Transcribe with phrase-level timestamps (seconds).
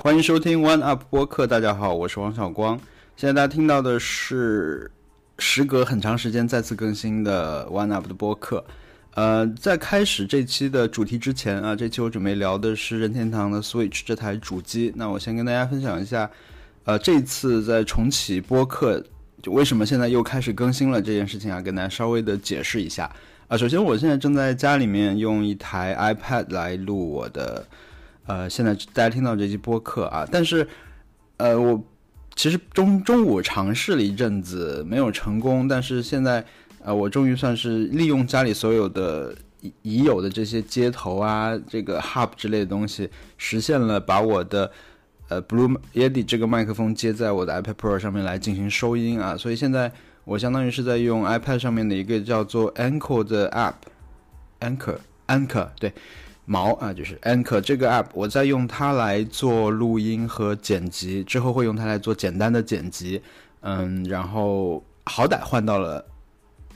[0.00, 2.78] 欢迎收听 One Up 播客，大家好，我是王小光。
[3.16, 4.88] 现在大家听到的是
[5.38, 8.64] 时隔很长时间再次更新的 One Up 的播客。
[9.16, 14.92] 呃，在开始这期的主题之前啊，这期我准备聊的是任天堂的 Switch 这台主机。
[14.94, 16.30] 那我先跟大家分享一下，
[16.84, 19.02] 呃，这次在重启播客，
[19.42, 23.10] 就为什么现在又开始更新了这件事情啊，跟大家稍微的解释一下。
[23.48, 27.66] 啊，首先我现在正在家里面用一台 iPad 来录我的，
[28.28, 30.68] 呃，现在大家听到这期播客啊，但是，
[31.38, 31.82] 呃，我
[32.36, 36.44] 其实中中午尝试了一阵子没有成功，但是现在，
[36.84, 44.70] 呃，我终于算是利用家里所有的已已有的这些接头啊，这个 Hub 之类的东西，实现了把我的
[45.28, 49.92] 呃 Blue Yeti 这个麦克风接在我的 iPad Pro 上面来进行收音啊，所以现在。
[50.24, 55.94] 我相当于是在用 iPad 上面的一个叫做 Anchor 的 App，Anchor，Anchor，对，
[56.48, 63.20] 毛啊，就是 Anchor 这个 App，我在用它来做录音和剪辑，之后会用它来做简单的剪辑，
[63.60, 66.02] 嗯，然后好歹换到了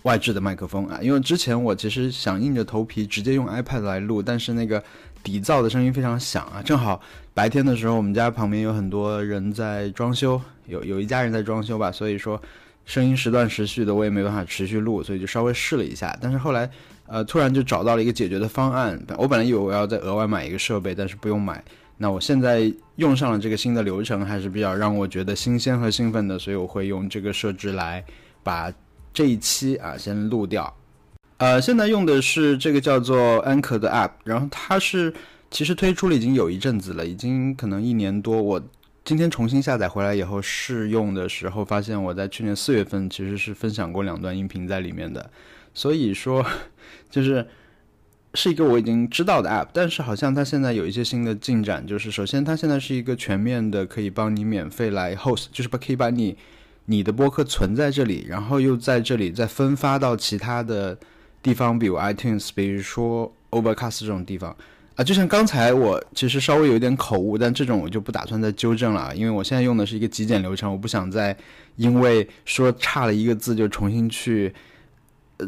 [0.02, 4.84] 外置的麦克风啊，因为之前我其实想硬着头皮直接用 iPad 来录，但是那个
[5.22, 7.00] 底噪的声音非常响啊，正好
[7.32, 12.38] 白天的时候我们家旁边有很多人在装修，有有一家人在装修吧，所以说。
[12.84, 16.18] 声音时断时续的，我也没办法持续录，所以就稍微试了一下。
[16.20, 16.68] 但是后来，
[17.06, 18.98] 呃，突然就找到了一个解决的方案。
[19.18, 21.62] 我本来以为我要再额外买一个设备，但是不用买。
[21.98, 28.04] 那我现在用上了这个新的流程，还是比较让我觉得新鲜和兴奋的，所以我会用这个设置来
[28.42, 28.72] 把
[29.12, 30.74] 这一期啊先录掉。
[31.36, 35.12] 呃，现在用的是这个叫做 Anchor 的 App，然后它是
[35.50, 38.40] 其实推出了已经有一阵子了，已经可能一年多。
[38.40, 38.60] 我
[39.04, 45.28] 今天重新下载回来以后试用的时候，发现我在去年四月份其实是分享过两段音频在里面的，
[45.74, 46.44] 所以说
[47.10, 47.46] 就是
[48.34, 56.36] 是一个我已经知道的 app，但是好像它现在有一些新的进展，就是首先它现在是一个全面的可以帮你免费来 host，就是把可以把你
[56.86, 60.98] 你的播客存在这里，然后又在这里再分发到其他的
[61.42, 64.56] 地方，比如 iTunes，比如说 Overcast 这种地方。
[64.94, 71.34] 啊，就像刚才我其实稍微有一点口误，但这种我就不打算再纠正了，因为我现在用的是一个极简流程，我不想再
[71.76, 74.52] 因为说差了一个字就重新去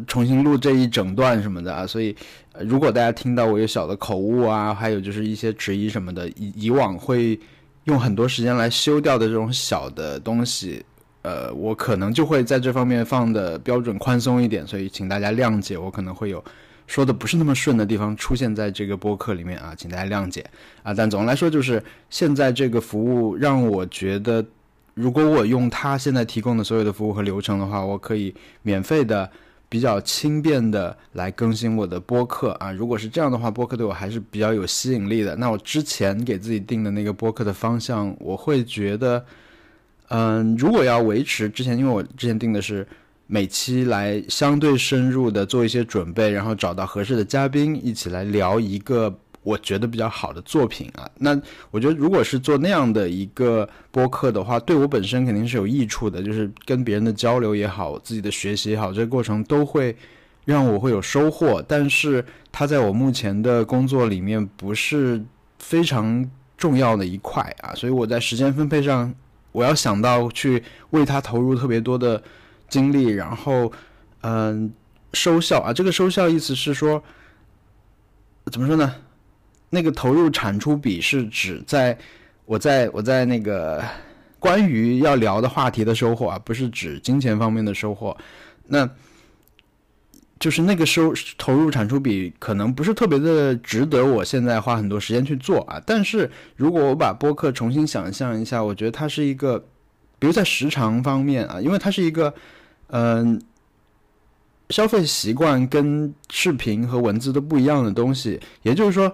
[0.07, 1.87] 重新录这一整段什么的啊。
[1.87, 2.15] 所以，
[2.61, 7.39] 如果大家听到我有小的口误啊，还有就是一些质疑什么的，以以往会
[7.85, 10.85] 用很多时间来修掉的这种小的东西，
[11.23, 16.43] 呃，我可能就会在这方面放的标准宽松一点，所以请大家谅解，我可能会有。
[16.87, 20.45] 说的不是那么顺的地方出现在这个播客里面啊，请大家谅解
[20.83, 20.93] 啊。
[20.93, 24.45] 但总的来说，就是现在这个服务让我觉得，
[24.93, 29.31] 如果我用它现在提供的所有的服务和流程的话，我可以免费的、
[29.69, 32.73] 比较轻便的来更新我的播客啊。
[32.73, 35.37] 如果是这样的话，播客对我还是比较有吸引力的。
[35.37, 39.25] 那我之前给自己定的那个播客的方向，我会觉得，
[40.09, 42.87] 嗯，如果要维持之前，因为我之前定的是。
[43.27, 51.09] 每期来相对深入的做一些准备，然后找到合适的嘉宾一起来聊一个我觉得比较好的作品啊。
[51.19, 51.41] 那
[51.71, 59.97] 我觉得如果是做那样的一个播客的话，对我本身肯定是有益处的，就是跟别人的交流也好，自己的学习也好，这个过程都会
[60.45, 61.63] 让我会有收获。
[61.69, 65.23] 但是它在我目前的工作里面不是
[65.61, 69.15] 非常重要的一块啊，所以我在时间分配上，
[69.53, 72.21] 我要想到去为它投入特别多的。
[72.67, 73.71] 精力，然后，
[74.23, 74.73] 嗯，
[75.13, 77.01] 收效啊，这个收效意思是说，
[78.51, 78.97] 怎么说呢？
[79.75, 81.99] 那个投入产出比是指在
[82.47, 83.85] 我在我在那个
[84.39, 88.17] 关于要聊的话题的收获啊，不是指金钱方面的收获。
[88.69, 88.89] 那
[90.39, 95.83] 就是那个收投入产出比可能不是特别的值得我现在花很多时间去做啊。
[95.85, 99.59] 但是如果我把播客重新想象一下，我觉得它是一个，
[100.19, 102.33] 比如在时长方面啊，因为它是一个。
[102.89, 103.41] 嗯，
[104.69, 109.13] 消费习惯跟视频和文字都不一样的东西，也就是说，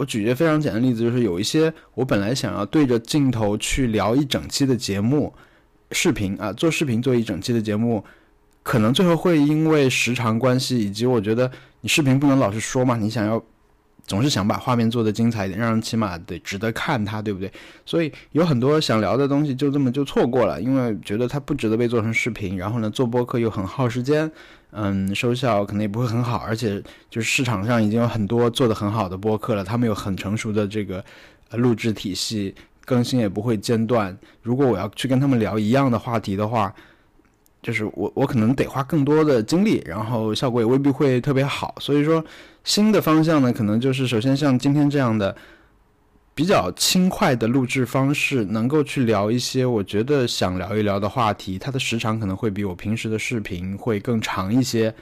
[0.00, 5.30] 我举一个非常简单的例子，就是有一些我本来想要对着镜头去聊一整期的节目，
[5.92, 8.02] 视频啊，做视频做一整期的节目，
[8.62, 11.52] 可能最后会因为时长关系，以及我觉得
[11.82, 13.44] 你视频不能老是说嘛，你想要。
[14.10, 17.48] 总是想把画面做得精彩一点，让人起码得值得看它，对不对？
[17.86, 22.58] 所以有很多想聊的东西就这么就错过了，因为觉得它不值得被做成视频。
[22.58, 24.28] 然后呢，做播客又很耗时间，
[24.72, 31.04] 嗯，收效可能也不会很好，而且就是市场上已经有很多做得很好的播客了，他们有很成熟的这个
[31.52, 32.52] 录制体系，
[32.84, 34.18] 更新也不会间断。
[34.42, 36.74] 如果我要去跟他们聊一样的话题的话，
[37.62, 41.76] 就是我我可能得花更多的精力，然后效果也未必会特别好。
[41.78, 42.24] 所以说。
[42.64, 45.34] 新的方向呢，可能就是首先像今天这样的，
[46.34, 51.58] 比较轻快的录制方式，能够去聊一些我觉得想聊一聊的话题。
[51.58, 54.94] 它的时长可能会比我平时的视频会更长一些，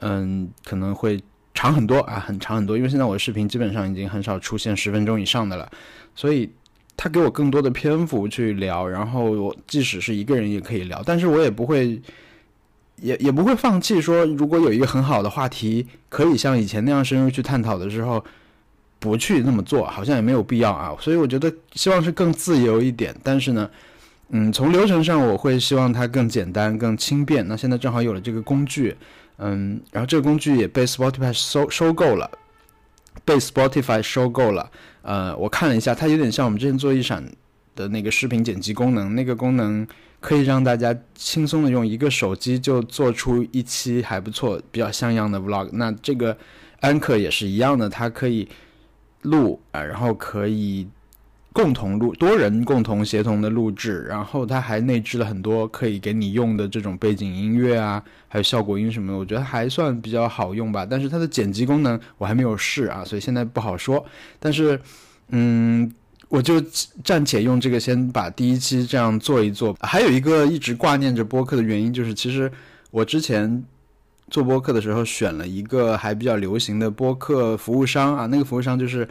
[0.00, 1.20] 嗯，可能会
[1.54, 2.76] 长很多啊，很长很多。
[2.76, 5.70] 因为现在我的视频基本上已经很少出现十分钟以上的了，
[6.14, 6.50] 所以
[6.96, 8.86] 他给我更多的篇幅去聊。
[8.86, 12.00] 然后我即使是一个人也可以聊，但是我也不会，
[12.96, 14.00] 也也不会放弃。
[14.00, 18.24] 说如果有一个很好的话题，可以像以前那样深入去探讨的时候。
[19.00, 20.96] 不去那么做，好像也没有必要啊。
[20.98, 23.14] 所以我觉得希望是更自由一点。
[23.22, 23.68] 但是呢，
[24.30, 27.46] 嗯，从流程上我会希望它更简单、更轻便。
[27.46, 28.96] 那现在正好有了这个工具，
[29.36, 32.30] 嗯，然后这个工具也被 Spotify 收收购了，
[33.26, 34.70] 被 Spotify 收购了。
[35.02, 37.22] 呃，我看了一下，它有点像我们之前做一闪
[37.76, 39.86] 的那个视频剪辑功能，那个功能
[40.24, 45.68] 可以让大家轻松的用一个手机就做出一期还不错、比较像样的 Vlog。
[45.72, 46.36] 那这个
[46.80, 48.48] Anchor 也是一样的，它可以。
[49.24, 50.86] 录啊，然后可以
[51.50, 60.84] 共同录，多人共同协同的录制，然后它还内置了很多可以给你用的这种背景音乐啊，还有效果音什么的，我觉得还算比较好用吧。
[60.84, 64.04] 但是它的剪辑功能我还没有试啊，所以现在不好说。
[64.38, 64.78] 但是，
[65.28, 65.90] 嗯，
[66.34, 66.60] 我就
[67.04, 69.76] 暂且用这个先把第一期这样做一做。
[69.80, 72.50] 还有一个一直挂念着播客的原因，就是其实
[72.90, 73.64] 我之前。
[74.30, 79.06] 做播客的时候选了一个还比较流行的播客服务商啊，那个服务商就是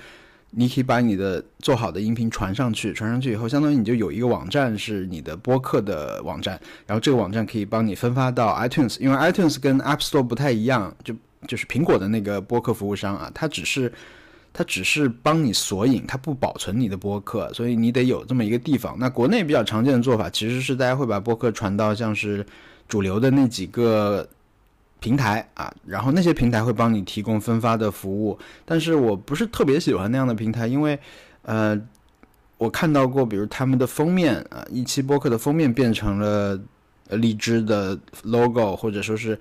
[0.49, 11.13] 你可以把你的做好的音频传上去，传上去以后，相当于你就有一个网站是你的播客的网站，然后这个网站可以帮你分发到 iTunes，因为 iTunes 跟 App Store 不太一样，就
[11.47, 13.93] 就是苹果的那个播客服务商啊，它只是
[14.53, 18.95] 它只是帮你索引，它不保存你的播客，所以你得有这么一个地方。
[18.97, 22.45] 那国内比较常见的做法其实是大家会把播客传到像是
[22.87, 24.25] 主流的那几个。
[24.99, 30.97] 平台啊，然后那些平台会帮你提供分发的服务，但是我不是特别喜欢那样的平台，因为，
[31.41, 31.77] 呃，
[32.57, 36.57] 我看到过，比如他们的封面啊，一期播客的封面变成了
[37.09, 39.37] 荔枝的 logo，或者说是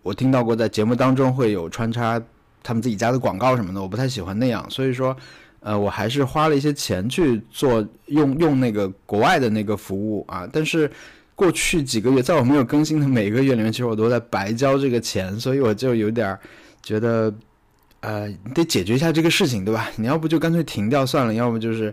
[0.00, 2.18] 我听到过在节目当中会有穿插
[2.64, 5.16] 他们自己家的广告什么的，我不太喜欢那样，所以说，
[5.60, 10.90] 呃，我还是花了一些钱去做用用那个国外的那个服务啊，但是。
[11.36, 16.38] 过去几个月，在我没有更新的每个月里面，其实我都在白交这个钱，所以我就有点
[16.80, 17.34] 觉得，
[17.98, 19.90] 呃，得解决一下这个事情，对吧？
[19.96, 21.92] 你要不就干脆停掉算了，要不就是，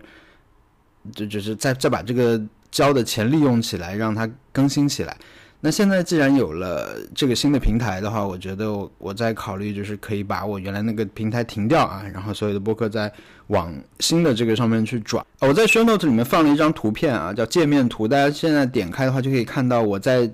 [1.12, 2.40] 就就是再再把这个
[2.70, 5.16] 交的钱利用起来，让它更新起来。
[5.64, 13.10] 那现在既然有了这个新的平台的话，我觉得我我在考虑就是可以把我原来那个平台停掉啊，然后所有的播客在
[13.46, 15.24] 往新的这个上面去转。
[15.38, 20.28] 我在 Show Note 里面放了一张图片啊，叫界面图，大家现在点开的话就可以看到我在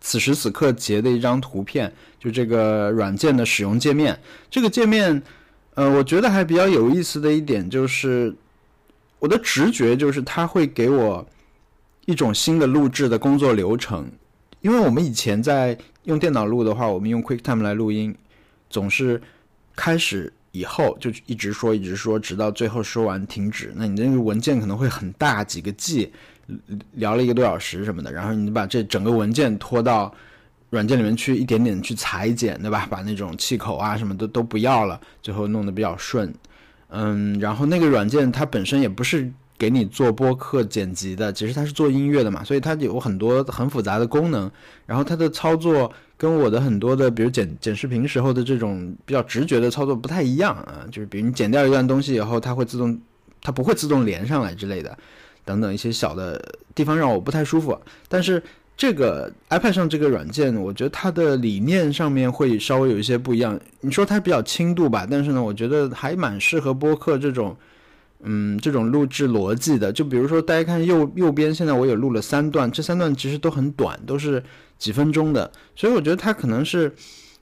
[0.00, 4.16] 此时此刻截的一张图片，就这个软件的使用界面。
[4.48, 5.20] 这个界面，
[5.74, 8.32] 呃，我觉得还比较有意思的一点就是，
[9.18, 11.26] 我的直觉就是它会给我
[12.06, 14.08] 一种新的录制的工作流程。
[14.60, 18.14] 因为我们以前在用电脑录的话，我们用 QuickTime 来录音，
[18.68, 19.20] 总是
[19.76, 23.72] 开始以后就一直说一直说，直到最后说完停止。
[23.76, 26.12] 那你那个文件可能会很大，几个 G，
[26.94, 30.12] 聊了一个多小时什么的，然后你把这整个文件拖到
[30.70, 32.86] 软件里面去，一点点去裁剪，对吧？
[32.90, 36.34] 把那种气口啊什么的都不要了，最后弄得比较顺。
[36.88, 39.30] 嗯，然后那个软件它本身也不是。
[39.58, 44.48] 给你做播客剪辑的，其实它是做音乐的嘛，所以它有很多很复杂的功能。
[44.86, 50.86] 然后它的操作跟我的很多的，比如剪剪视频时候的这种比较直觉的操作不太一样啊。
[50.92, 52.96] 就是比如你剪掉一段东西以后，它会自动，
[53.42, 54.96] 它不会自动连上来之类的，
[55.44, 56.40] 等等一些小的
[56.72, 57.76] 地方让我不太舒服。
[58.08, 58.40] 但是
[58.76, 63.58] 这个 iPad 上这个软件，我觉得它的理念上面会稍微有一些不一样。
[63.80, 67.56] 你说它比较轻度吧，但是呢，我觉得还蛮适合播客这种。
[68.20, 74.42] 嗯，这种录制逻辑的，就比如说大家看右右边，现在我有录了三段，这三段其实都很短，都是
[74.76, 76.92] 几分钟的，所以我觉得它可能是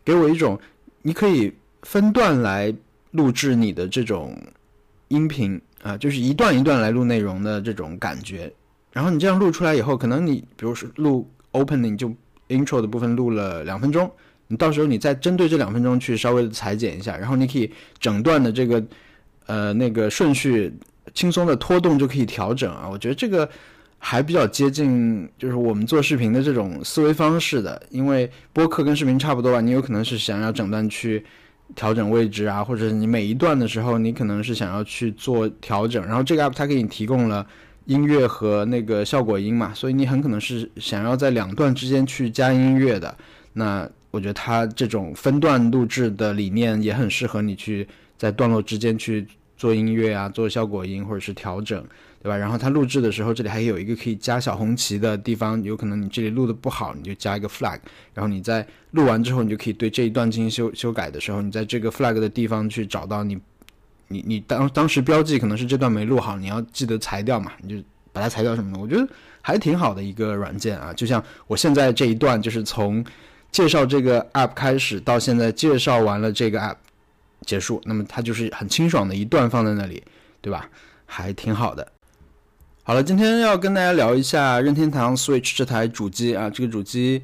[0.04, 0.60] 给我一种
[1.00, 1.50] 你可以
[1.82, 2.74] 分段来
[3.12, 4.38] 录制你的这种
[5.08, 8.52] 音频啊，就是一段一段来录内容的这种感觉。
[8.92, 12.12] 然后你这样录出来以后，可能你比如说录 opening 就
[12.48, 14.10] intro 的部分录了两分钟，
[14.48, 18.84] 你到时候你再针对这两分钟去稍微的裁剪一下，然后你可以整段的这个。
[19.46, 20.72] 呃，那个顺序
[21.14, 23.48] 轻松的拖动就可以调整啊，我觉得这个
[23.98, 27.80] 还比较接近，就是我们做视频的这种思维方式的。
[27.90, 31.24] 因为播客跟视频差不多吧，你有可能是想要整段去
[31.74, 36.04] 调整位置啊，或者你每一段的时候，你可能是想要去做调整。
[36.04, 37.46] 然后这个 app 它给你提供了
[37.84, 43.16] 音乐和那个效果音嘛，所以你很可能是想要在两段之间去加音乐的。
[43.52, 47.86] 那我觉得它这种分段录制的理念也很适合你去。
[48.16, 51.82] 在段落之间去做音乐啊，做效果音或者是调整，
[52.22, 52.36] 对吧？
[52.36, 57.78] 然后它录制的时候，这里还有一个可以加小红旗的地方，有可能你这里录的不好，你就加一个 flag，
[58.12, 63.38] 然后你在录完之后，你就可以对这一段进行修修改的时候，你在这个 flag 的地方去找到你，
[64.08, 67.82] 你你当当时标记可能是这段没录好，你要记得裁掉嘛，你就
[68.12, 69.08] 把它裁掉什么的，我觉得
[69.40, 70.92] 还挺好的一个软件啊。
[70.92, 73.02] 就像我现在这一段，就是从
[73.50, 76.76] 介绍这个 app 开始到现在介绍完了这个 app。
[77.46, 80.02] 结束，那么它就是很清爽的一段放在那里，
[80.42, 80.68] 对吧？
[81.06, 81.86] 还挺好的。
[82.82, 86.50] 好了，今天要跟大家聊一下任天堂 Switch 这台主机啊。
[86.50, 87.22] 这个主机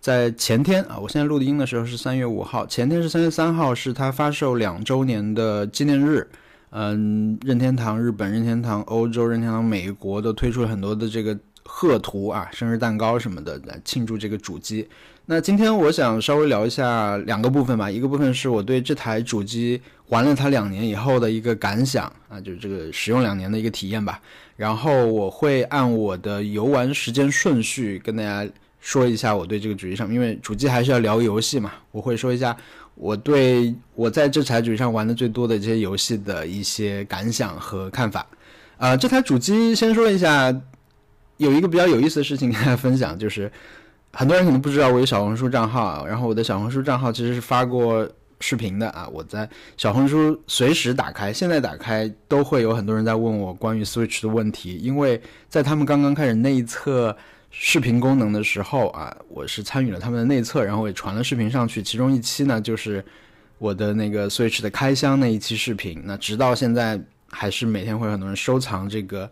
[0.00, 6.28] 在前天啊，我现在录的音的时候是三月五号，前天是三月三号，是它发售两周年的纪念日。
[6.70, 14.88] 嗯，任天堂日本、任天堂欧洲、任天堂美国都推出了很多的这个贺图啊、生日蛋糕什么的来庆祝这个主机。
[15.32, 24.20] 那今天我想稍微聊一下两个部分吧，一个部分是我对这台主机玩了它两年以后的一个感想啊，就是这个使用两年的一个体验吧。
[24.56, 28.44] 然后我会按我的游玩时间顺序跟大家
[28.80, 32.56] 说一下我对这个主机上，因为主机还是要聊游戏嘛，我会说一下
[32.96, 38.26] 我对我在这台主机上玩的最多的这些游戏的一些感想和看法。
[38.78, 40.52] 啊，这台主机先说一下，
[41.36, 43.48] 有一个比较有意思的事情跟大家分享，就是。
[44.12, 48.08] 很多人可能不知道我有小红书账号，然后我的小红书账号其实是发过
[48.40, 49.08] 视频的啊。
[49.12, 57.16] 我在小红书随时打开，现在打开都会有很多人在问我关于 Switch 的问题，因为在他们刚刚开始内测
[57.50, 61.80] 视频功能的时候啊，我是参与了他们的内测，然后也传了视频上去。
[61.80, 63.04] 其中一期呢，就是
[63.58, 66.02] 我的那个 Switch 的开箱那一期视频。
[66.04, 69.30] 那直到现在，还是每天会有很多人收藏这个。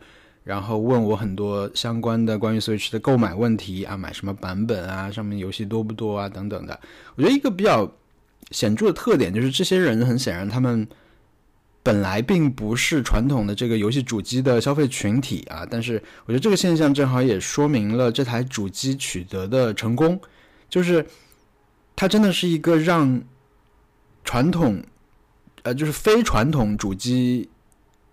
[0.48, 6.80] 然后问我很多相关的关于 Switch 的购买问题啊，买什么版本啊，上面游戏多不多啊，等等的。
[7.16, 7.86] 我觉得一个比较
[8.50, 10.88] 显著的特点就是，这些人很显然他们
[11.82, 15.66] 本来并不是传统的这个游戏主机的消费群体啊。
[15.70, 20.18] 但是我觉得这个现象正好也说明了这台主机取得的成功，
[20.70, 21.04] 就是
[21.94, 23.22] 它真的是一个让
[24.24, 24.82] 传统
[25.64, 27.50] 呃，就是非传统主机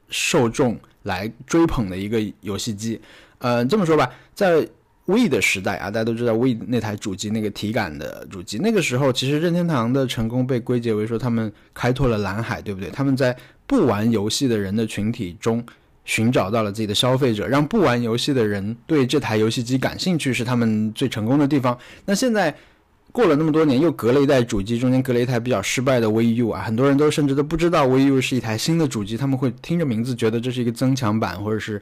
[0.09, 0.77] 受众。
[1.05, 2.99] 来追捧的一个游戏机，
[3.39, 4.67] 呃，这么说吧，在
[5.05, 12.89] We 的时代啊，大家都知道 We 那台主机那个体感的主机，那个时候其实任天堂的成功被归结为说他们开拓了蓝海，对不对？
[12.89, 13.35] 他们在
[13.67, 15.63] 不玩游戏的人的群体中
[16.05, 21.77] 寻找到了自己的消费者，让不玩游戏的人对这台游戏机感兴趣，是他们最成功的地方。
[22.05, 22.53] 那现在。
[23.15, 31.81] 过了那么多年，又隔了一代主机，中间隔了一台比较失败的 VU 啊，很多人都甚至都不知道 VU 是一台新的主机，他们会听着名字觉得这是一个增强版，或者是，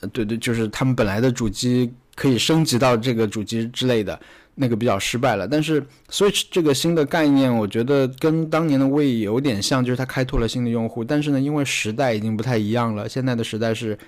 [0.00, 4.18] 呃，对对，就是他们本来的主机可以升级到这个主机之类的，
[4.54, 5.46] 那个比较失败了。
[5.46, 13.98] 但是 Switch 这个新的概念，我觉得跟当年的 V 有点像，就是它开拓了新的用户，但是呢，因为时代已经不太一样了，现在的时代是，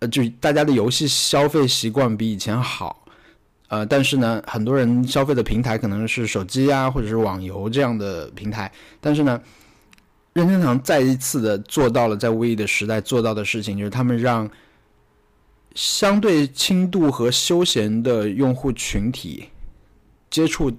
[0.00, 3.06] 呃，就大家的游戏消费习惯比以前好。
[3.68, 8.72] 呃，但是呢，很多人消费的平台可能是手机啊，或者是网游这样的平台。
[8.98, 9.38] 但是呢，
[10.32, 14.50] 任天堂再一次的做到了在 V 的时代做到的事情，就是他们让
[15.74, 19.44] 相对轻度和休闲的用户群体
[20.30, 20.72] 接触，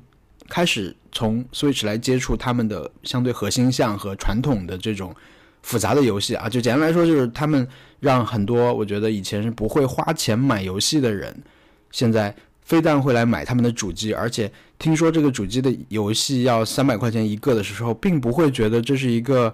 [0.48, 5.16] 开始从 Switch 来接触他们的相对核心项和传统的这种
[5.62, 6.50] 复杂的游戏啊。
[6.50, 7.68] 就简单来说，就是他们
[8.00, 11.44] 让很多我觉得以前是不会花钱买游戏的人，
[11.92, 12.36] 现在。
[12.70, 19.52] 非但会来买他们的主机，而且听说这个主机的游戏要三百块钱一个的时候，并不会觉得这是一个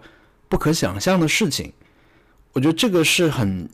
[0.50, 1.72] 不可想象的事情。
[2.52, 3.70] 我觉得这个是很、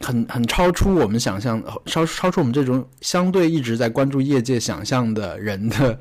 [0.00, 6.00] 很、很超出我们想象，超超出我们这种相对一直在关注业界想象的人的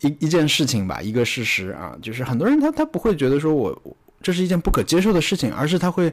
[0.00, 3.78] 一 一件事情吧，一个事实啊，就是很多人他他不会觉得说我
[4.22, 6.10] 这是一件不可接受的事情，而是他会。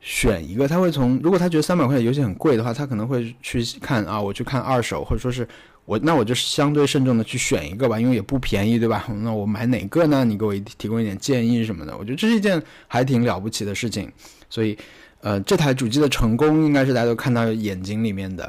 [0.00, 5.46] 选一个，他会从如果他觉得三百块钱游戏很贵的话，他可能会去看啊，我去看二手，或者说是
[5.84, 9.04] 我那我就相对慎重的去选一个吧，因为也不便宜，对吧？
[9.22, 10.24] 那我买哪个呢？
[10.24, 14.10] 你给我提供一点建议什么的，我觉得这是一件还挺了不起的事情。
[14.48, 14.78] 所以，
[15.22, 18.44] 呃，这台主机的成功应该是大家都看到眼睛里面的。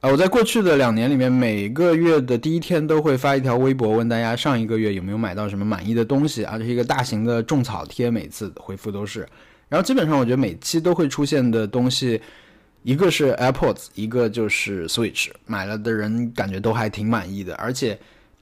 [0.00, 9.26] 啊，我在过去的两年里面，每个月的第一天都会发一条微博，问大家上一个月有没有买到什么满意的东西啊，这是一个大型的种草贴，每次回复都是。
[9.72, 12.20] 然后基本上，我觉得每期都会出现的东西，
[12.82, 15.30] 一个是 AirPods，一个就是 Switch。
[15.46, 17.98] 买了的人感觉都还挺满意的，而且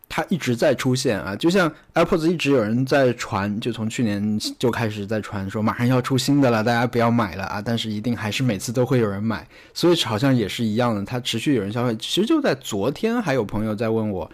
[0.09, 1.37] 它一直在出现啊。
[1.37, 7.63] 就像 AirPods 一直有人在传，就从去年就开始在传，说马上要出新的了，大家不要买了啊。
[7.63, 11.97] 但是一定还是每次都会有人买，Switch 好像也是一样的，它持续有人消费。
[12.01, 14.29] 其实就在昨天，还有朋友在问我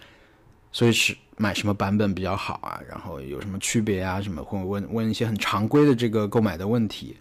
[0.73, 7.15] ，Switch 买什么版本比较好啊，然后有什么区别啊，什么会问问一些很常规的这个购买的问题。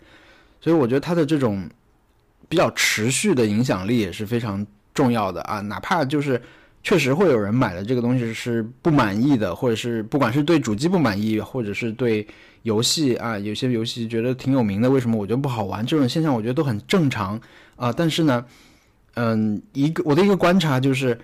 [0.60, 1.68] 所以我觉得它的这种
[2.48, 6.40] 比较持续的影响力也是非常重要的啊，哪怕就是
[6.82, 12.26] 确实会有人买了这个东西是不满意的，或者是不管是对主机不满意，或者是对
[12.62, 15.84] 游戏啊，有些游戏觉得挺有名的，为什么我觉得不好玩？
[15.84, 17.40] 这种现象我觉得都很正常
[17.76, 17.92] 啊。
[17.92, 18.44] 但是呢，
[19.14, 21.18] 嗯，一个我的一个观察就是，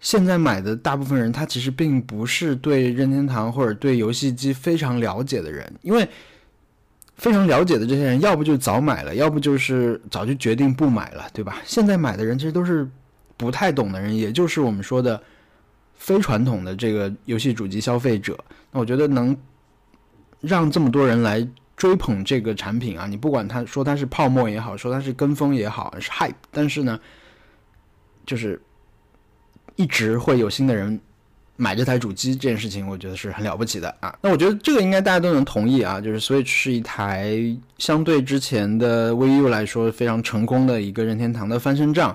[0.00, 6.08] 现在买的大部分人他其实并不是对任天堂或者对游戏机非常了解的人，因为。
[7.18, 11.62] 非常了解的这些人，要不就早买了，要不就是早就决定不买了，对吧？
[11.64, 12.86] 现在买的人其实都是
[13.38, 15.18] 不太懂的人，也就是我们说的
[15.94, 18.38] 非传统的这个游戏主机消费者。
[18.70, 19.34] 那我觉得能
[20.42, 27.00] 让这么多人来追捧这个产品啊，你不管他说它是泡沫也好，说它是跟风也好，是 hype，但是呢，
[28.26, 28.60] 就是
[29.76, 31.00] 一直会有新的人。
[31.58, 34.14] 买这台主机这件事情，我觉得是很了不起的啊。
[34.20, 37.34] 那我觉得这个应该大家都能同意啊，就是 Switch 是一台
[37.78, 42.14] 相对之前的 VU 来说非常成功的一个任天堂的翻身仗。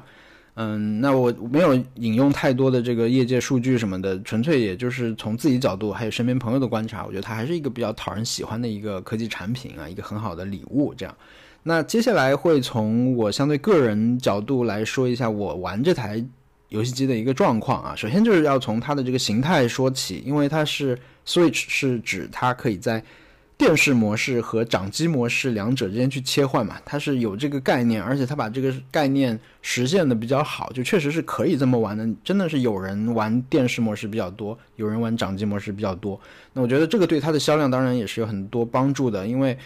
[0.53, 10.93] 嗯，那我没有引用太多的这个业界数据什么的，纯粹也就是从自己角度还有身边朋友的观察，我觉得它还是一个比较讨人喜欢的一个科技产品啊，一个很好的礼物。
[10.93, 11.17] 这样，
[11.63, 16.23] 那接下来会从我相对个人角度来说一下我玩这台。
[16.71, 20.97] 游戏机的一个状况啊，首先就是要从它的这个形态说起，因为它是
[21.27, 23.03] Switch，是指它可以在
[23.57, 36.19] 电视模式和掌机模式两者之间去切换嘛，它是有这个概念，而且它把这个概念实现的比较好，就确实是可以这么玩的，真的是有人玩电视模式比较多，有人玩掌机模式比较多，
[36.53, 39.57] 那我觉得这个对它的销量当然也是有很多帮助的，因为。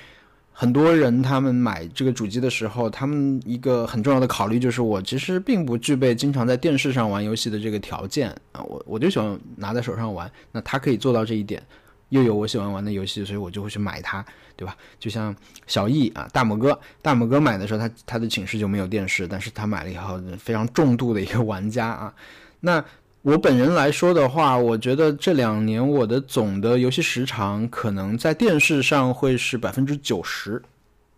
[0.57, 11.61] 很多人他们买这个主机的时候，他们一个很重要的考虑就是，我其实并不具备经常在电视上玩游戏的这个条件啊，我我就喜欢拿在手上玩，那它可以做到这一点，
[12.07, 14.77] 又有我喜欢玩的游戏，所以我就会去买它，对吧？
[14.97, 15.35] 就像
[15.67, 22.13] 小易啊，大拇哥，大拇哥买的时候，他他的寝室就没有电视，但是他买了以后非常重度的一个玩家啊，
[22.61, 22.81] 那。
[23.25, 30.61] 我本人来说的话，我觉得这两年我的总的游戏时长可能在电视上会是百分之九十，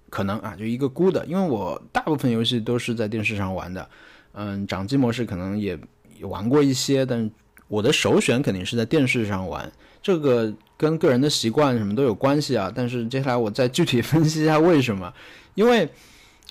[0.09, 3.89] 可能啊，就一个估的，因为我大部分游戏都是在电视上玩的，
[4.31, 5.77] 嗯，掌机模式可能也
[6.21, 7.29] 玩过一些，但
[7.67, 9.69] 我的首选肯定是在电视上玩，
[10.01, 12.71] 这个跟个人的习惯什么都有关系啊。
[12.73, 15.13] 但是接下来我再具体分析一下为什么，
[15.55, 15.89] 因为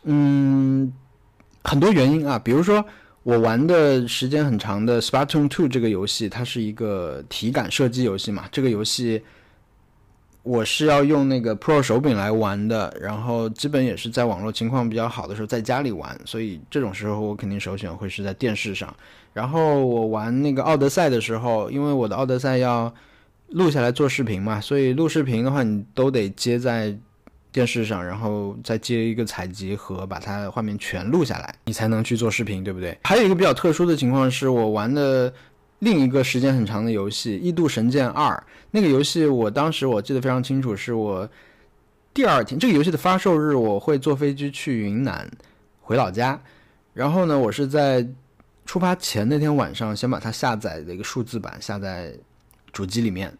[0.03, 0.93] 嗯，
[1.65, 2.85] 很多原因啊，比如说。
[3.27, 8.45] 我玩的时间很长的《Splatoon 2》这个游戏，它是一个体感射击游戏嘛。
[8.53, 9.21] 这个游戏
[10.45, 18.95] 我是要用那个 Pro 手柄来玩的，然后基本也是在网络情况比较好的时候在家里玩，所以这种时候我肯定首选会是在电视上。
[19.33, 22.95] 然后我玩那个《奥德赛》的时候，因为我的《奥德赛》要
[23.49, 26.97] 录下来做视频嘛，所以录视频的话你都得接在。
[27.57, 32.99] 电视上，然后再接一个采集盒，把它画面全录下来，你才能去做视频，对不对？
[33.05, 35.33] 还有一个比较特殊的情况是，我玩的
[35.79, 38.31] 另一个时间很长的游戏《异度神剑二》，
[38.71, 41.27] 那个游戏我当时我记得非常清楚，是我
[42.13, 45.27] 第二天这个游戏的发售日，我会坐飞机去云南
[45.81, 46.39] 回老家，
[46.93, 48.07] 然后呢，我是在
[48.67, 52.13] 出发前那天晚上先把它下载的一个数字版下在
[52.71, 53.33] 主机里面。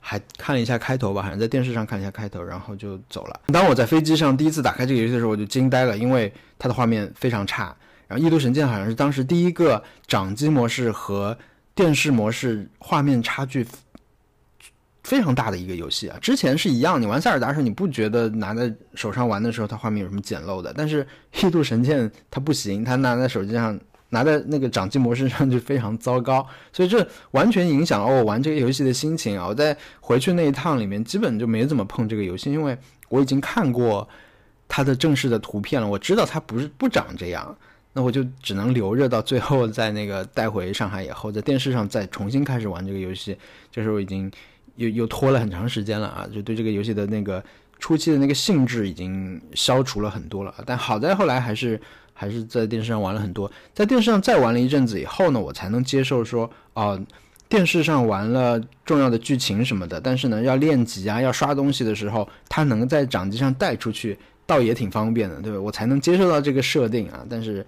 [0.00, 3.40] 还看了一下开头吧，好像在电视上看了一下开头，然后就走了。
[3.52, 7.76] 当我在飞机上第一次打开这个游戏的时候，我就惊呆了，因为它的画面非常差。
[8.08, 11.36] 然后《异度神剑》好像是当时第一个掌机模式和
[11.74, 13.64] 电视模式画面差距
[15.04, 16.18] 非常大的一个游戏啊。
[16.20, 20.74] 之前是一样，你玩塞尔达的时候，你不觉得拿在手上玩的时候它画面有什么简陋的？
[20.76, 21.04] 但是
[21.46, 23.78] 《异度神剑》它不行，它拿在手机上。
[24.10, 29.46] 拿在那个掌机模式上就非常糟糕， 所以这完全影响了我玩这个游戏的心情啊！
[29.46, 32.76] 我在回去那一趟里面基本就没怎么碰这个游戏，因为
[33.08, 34.08] 我已经看过
[34.68, 37.56] 它的正式的图片了，我知道它不是不长这样，
[37.92, 43.36] 那我就只能留着到最后在那个带回上海以后，在电视上再重新开始玩这个游戏。
[43.70, 44.30] 这时候已经
[44.74, 46.28] 又又拖了很长时间了啊！
[46.34, 47.42] 就对这个游戏的那个
[47.78, 51.80] 初期的那个兴致已经消除了很多了，但好在后来还是。
[52.20, 57.00] 还是在电视上玩了很多，在电视上再玩了一阵子以后呢，我才能接受说，哦，
[57.48, 65.58] 电视上玩了重要的剧情什么的，但是呢，要练级啊，要刷东西的时候，它能在掌机上带出去，倒也挺方便的，对吧？
[65.58, 67.24] 我才能接受到这个设定啊。
[67.26, 67.64] 但是，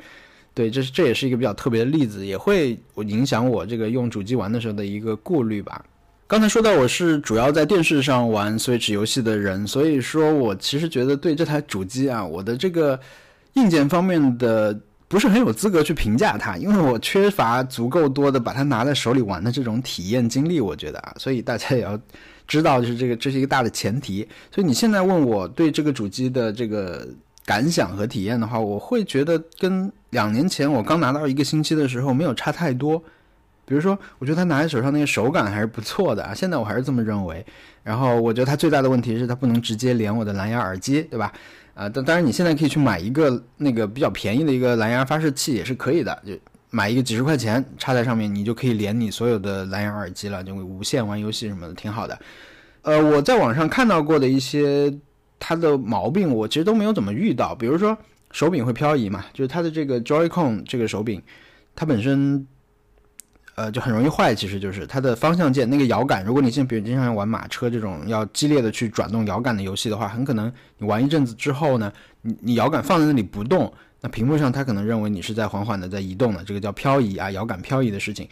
[0.52, 5.82] 对，这这也是一个比较特别的例子，也会影响我这个用主机玩的时候的一个顾虑吧。
[6.26, 13.00] 刚才说到我是主要在电视上玩 Switch 游戏的人，所以说我其实觉得对这台主机啊，我的这个。
[13.54, 21.98] 硬件方面的不是很有资格去评价它，因为我缺乏足够多的把它拿在手里玩的这种体验经历，我觉得啊，所以大家也要
[22.46, 24.26] 知道，就是这个这是一个大的前提。
[24.50, 27.06] 所以你现在问我对这个主机的这个
[27.44, 33.02] 感想和体验的话，我会觉得跟两年前我刚拿到一个星期的时候没有差太多。
[33.64, 37.44] 比如说，我觉得它拿在手上那个手感还是不错的啊，现在我还是这么认为。
[37.84, 41.32] 然后我觉得它最大的问题是它不能直接连我的蓝牙耳机，对吧？
[41.74, 46.32] 啊，但当然你现在可以去买一个那个比较便宜的一个蓝牙发射器也是可以的，就
[46.70, 52.18] 买一个几十块钱插在上面，你就可以连你所有的蓝牙耳机了，就会无线玩游戏什么的，挺好的。
[52.82, 54.92] 呃，我在网上看到过的一些
[55.38, 57.54] 它的毛病，我其实都没有怎么遇到。
[57.54, 57.96] 比如说
[58.30, 61.22] 手柄会漂移嘛，就是它的这个 Joy-Con 这个手柄，
[61.74, 62.46] 它本身。
[63.62, 66.24] 呃，就很容易坏，其实就是它的方向键那个摇杆。
[66.24, 78.28] 如果你现在比如经常玩马车这种要激烈的去转动摇杆的游戏的话，很可能你玩一阵子之后呢，你你摇杆放在那里不动，那屏幕上它可能认为你是在缓缓的在移动的，这个叫漂移啊，摇杆漂移的事情。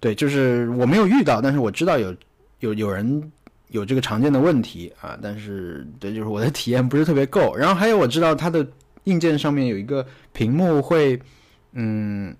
[0.00, 2.12] 对，就是我没有遇到，但是我知道有
[2.58, 3.30] 有有人
[3.68, 7.54] 有这个常见的问题啊，但是对，就是我的体验不是特别够。
[7.54, 8.66] 然后还有我知道它的
[9.04, 11.16] 硬件上面有一个屏幕会，
[11.74, 12.34] 嗯。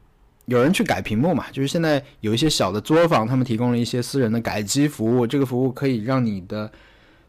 [0.47, 1.47] 有人去改屏幕嘛？
[1.51, 5.27] 就是现在有一些小的作坊，他们提供了一些私人的改机服务。
[5.27, 6.71] 这个服务可以让你的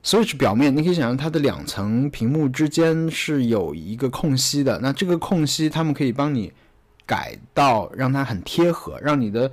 [0.03, 4.77] Switch 表面，你可以想象它的两层屏幕之间是有一个空隙的。
[4.81, 6.51] 那这个空隙，他们可以帮你
[7.05, 9.49] 改到让它很贴合，让你的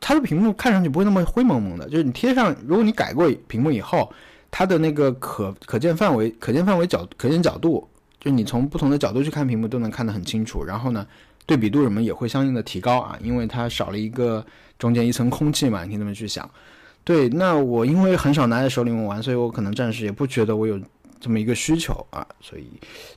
[0.00, 1.88] 它的屏幕看上去不会那么灰蒙蒙的。
[1.88, 4.12] 就是你贴上，如果你改过屏幕以后，
[4.50, 10.64] 它的那个可可见范围、可见范围角、可见角度，就你从不同的角度去看屏幕都能看得很清楚。
[10.64, 11.06] 然后呢？
[11.48, 14.44] 对比度什么也会相应的提高啊，因为它少了一个
[14.78, 16.48] 中间一层空气嘛，你可以这么去想。
[17.02, 20.78] 对，那我因为很少拿在手里面玩，所以我可能暂时也不觉得我有
[21.18, 22.68] 这么一个需求啊，所以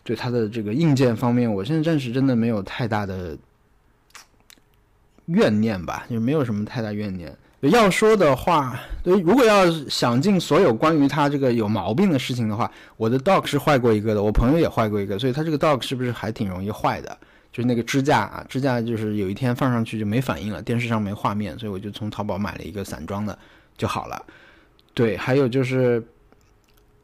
[0.02, 3.38] 对它的这个硬件方面，我现在暂时真的没有太大的
[5.26, 7.38] 怨念吧，就没有什么太大怨念。
[7.60, 17.18] 要说的话，对，如果要想尽所有关于它这个有毛病的事情的话，我的 dock 是坏过一个的，我朋友也坏过一个，所以它这个 dock 是不是还挺容易坏的？
[17.52, 23.38] 就是那个支架啊，支架就是有一天放上去就没反应了，电视上没画面，所以我就从淘宝买了一个散装的
[23.78, 24.26] 就好了。
[24.94, 26.02] 对，还有就是，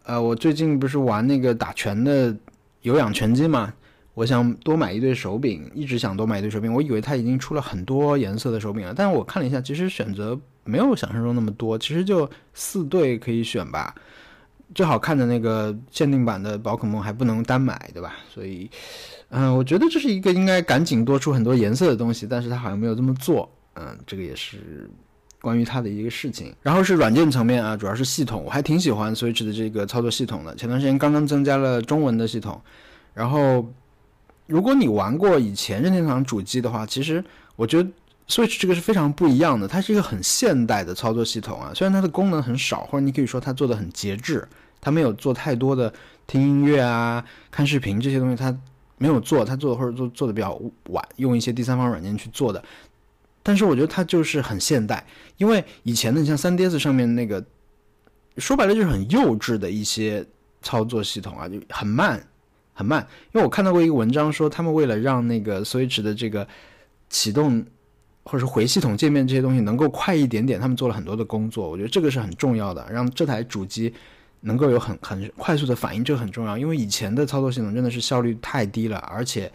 [0.04, 2.36] 呃，我最近不是玩那个打拳的
[2.82, 3.74] 有氧拳击嘛，
[4.14, 6.74] 我想多买一对手柄，一直想多买一对手柄。
[6.74, 13.94] 我以为它已经出了很多颜色的手柄了，但是我看了一下，其实选择没有想象中那么多，其实就四对可以选吧。
[14.76, 18.16] 最好看的那个限定版的宝可梦还不能单买，对吧？
[18.34, 18.70] 所以。
[19.30, 23.52] 嗯，我觉得这是一个应该赶紧多出很多颜色的东西，但是他好像没有这么做。
[23.74, 24.90] 嗯，这个也是
[25.42, 26.56] 关于他的一个事情。
[26.62, 30.56] 然后是软件层面啊，主要是系统，我还挺喜欢 Switch 的这个操作系统的。
[30.56, 32.62] 前段时间刚刚增加了中文的系统。
[33.14, 33.70] 然后，
[34.46, 37.22] 如果你玩过以前任天堂主机的话，其实
[37.58, 37.90] 我觉得
[38.28, 39.68] Switch 这个是非常不一样的。
[39.68, 44.48] 它是一个很现代的操作系统啊，虽然它的功能很少，或者你可以说它做的很节制，
[44.82, 45.94] 它没有做太多的
[46.26, 48.58] 听音乐啊、看视频这些东西，它。
[49.00, 52.64] 没有做，他做的或者做做的比较晚，用一些第三方软件去做的。
[53.44, 55.06] 但是我觉得它就是很现代，
[55.38, 57.46] 因为以前的你像 3DS 上面那个，
[58.38, 60.26] 说白了就是很幼稚的一些
[60.64, 62.28] 操作系统啊，就很慢，
[62.74, 63.08] 很慢。
[63.34, 66.48] 因为我看到过一个文章说，他们为了让那个 Switch 的这个
[67.08, 67.64] 启动
[68.28, 71.70] 或者是回系统界面这些东西能够快一点点，他们做了很多的工作。
[71.70, 73.94] 我觉得这个是很重要的，让这台主机。
[74.42, 79.52] 能够有很很快速的反应，这个很重要，因为以前的操作系统真的是效率太低了，而且，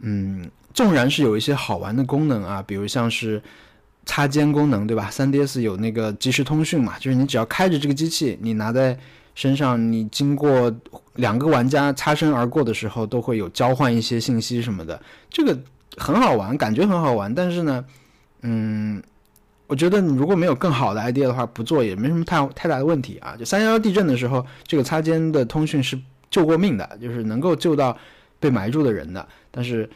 [0.00, 3.40] 嗯，纵然是有一些好玩的功能啊，比如像是
[4.04, 8.98] 擦肩功能，对吧？3DS 有那个即时通讯嘛，就是你只要开着这个机器，你拿在
[9.36, 10.74] 身上，你经过
[11.14, 15.56] 两个玩家擦身而过的时候，都会有交换一些信息什么的，这个
[15.96, 17.84] 很好玩，感觉很好玩，但是呢，
[18.42, 19.02] 嗯。
[19.66, 23.36] 我觉得你如果没有更好的 idea 的话，不做也没什么太太大的问题啊。
[23.36, 27.94] 就三幺幺地震的时候，这个擦肩的通讯是救过命的，就是能够救到
[28.40, 29.28] 被埋住的人的。
[29.50, 29.86] 但是，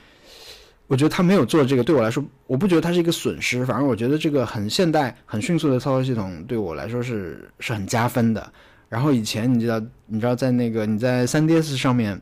[0.88, 8.52] 我觉得他没有做这个，对我来说，我不觉得它是一个损失，反而我觉得这个很现代、很迅速的操作系统对我来说是是很加分的。
[8.90, 12.20] 然后以前你知道，你知道在那个你在 3DS 上面，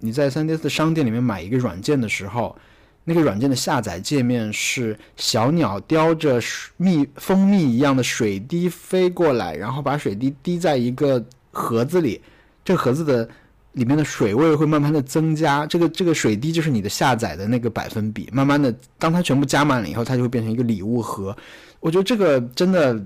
[0.00, 2.56] 你在 3DS 商店里面买一个软件的时候。
[3.04, 6.40] 那个软件的下载界面是小鸟叼着
[6.76, 12.20] 蜜蜂蜜一样的水滴飞过来，然后把水滴滴在一个盒子里，
[12.64, 13.28] 这盒子的
[13.72, 21.36] 里面的水位会慢慢的增加，这个这个水滴就是你的下载的那个百分比，慢慢的当它全部加满了以后，它就会变成一个礼物盒。
[21.80, 23.02] 我觉得这个真的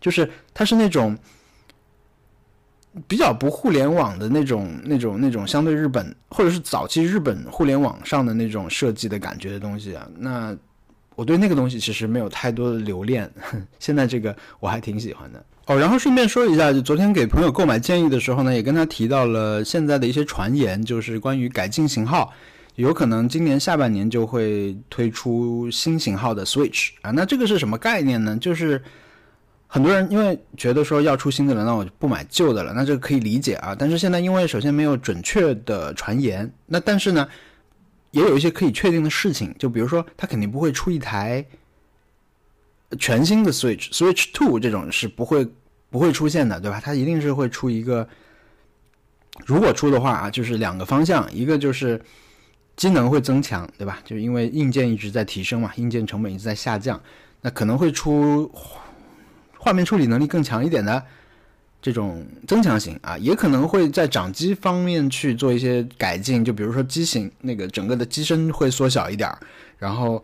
[0.00, 1.18] 就是它是那种
[3.08, 10.54] 比较不互联网的那种、那种、那种相对日本或者是早期日本互联网上的那种设计的感觉的东西啊，那
[11.14, 13.30] 我对那个东西其实没有太多的留恋。
[13.78, 15.78] 现在这个我还挺喜欢的哦。
[15.78, 22.32] 然后顺便说一下，就昨天给朋友购买建议的时候呢，也跟他提到了现在的一些传言，就是关于改进型号，
[22.76, 27.10] 有可能今年下半年就会推出新型号的 Switch 啊。
[27.10, 28.36] 那这个是什么概念呢？
[28.38, 28.82] 就是
[29.74, 33.74] 很多人因为觉得说要出新的了，那我就不买旧的了，那这个可以理解啊。
[33.74, 37.26] 但是现在因为首先没有准确的传言，那但是呢，
[38.10, 41.42] 也有一些可以确定的事情，就比如说它肯定不会出一台
[42.98, 45.48] 全新的 Switch，Switch Two 这种是不会
[45.88, 46.78] 不会出现的，对吧？
[46.78, 48.06] 它一定是会出一个，
[49.46, 51.98] 如果出的话啊，就是两个方向，一个就是
[52.76, 54.00] 机能会增强，对吧？
[54.04, 57.02] 就因为硬件一直在提升嘛，硬件成本一直在下降，
[57.40, 58.52] 那可能会出。
[59.62, 61.00] 画面处理能力更强一点的
[61.80, 69.32] 这种增强型啊，也可能会在掌机方面去做一些改进，就比如说机型那个整个的机身会缩小一点，
[69.78, 70.20] 然后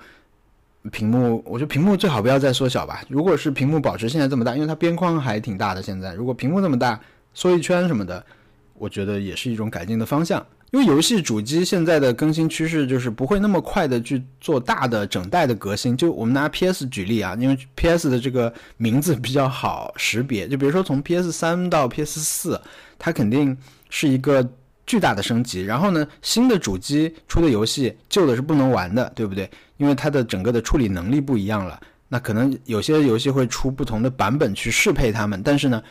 [0.90, 3.00] 屏幕，我觉得屏幕最好不要再缩小吧。
[3.08, 6.98] 如果是屏幕保持现在这么大，因为它边框还挺大的，现在如果屏幕这么大，
[7.32, 8.26] 缩一圈什么的，
[8.74, 10.44] 我觉得也是一种改进的方向。
[10.70, 15.96] 因为游戏主机现在的更新趋势就是不会那么快的去做大的整代的革新。
[15.96, 20.46] 就我们拿 PS 举例啊，因为 PS 的这个名字比较好识别。
[20.46, 22.60] 就比如说从 PS 三到 PS 四，
[22.98, 23.56] 它肯定
[23.88, 24.46] 是一个
[24.86, 25.62] 巨大的升级。
[25.62, 29.50] 然后呢，新的主机出的游戏，旧的是不能玩的，对不对？
[29.78, 31.80] 因为它的整个的处理能力不一样了。
[32.08, 35.42] 那可能有些游戏会出不同的版本去适配它们。
[35.42, 35.82] 但是呢，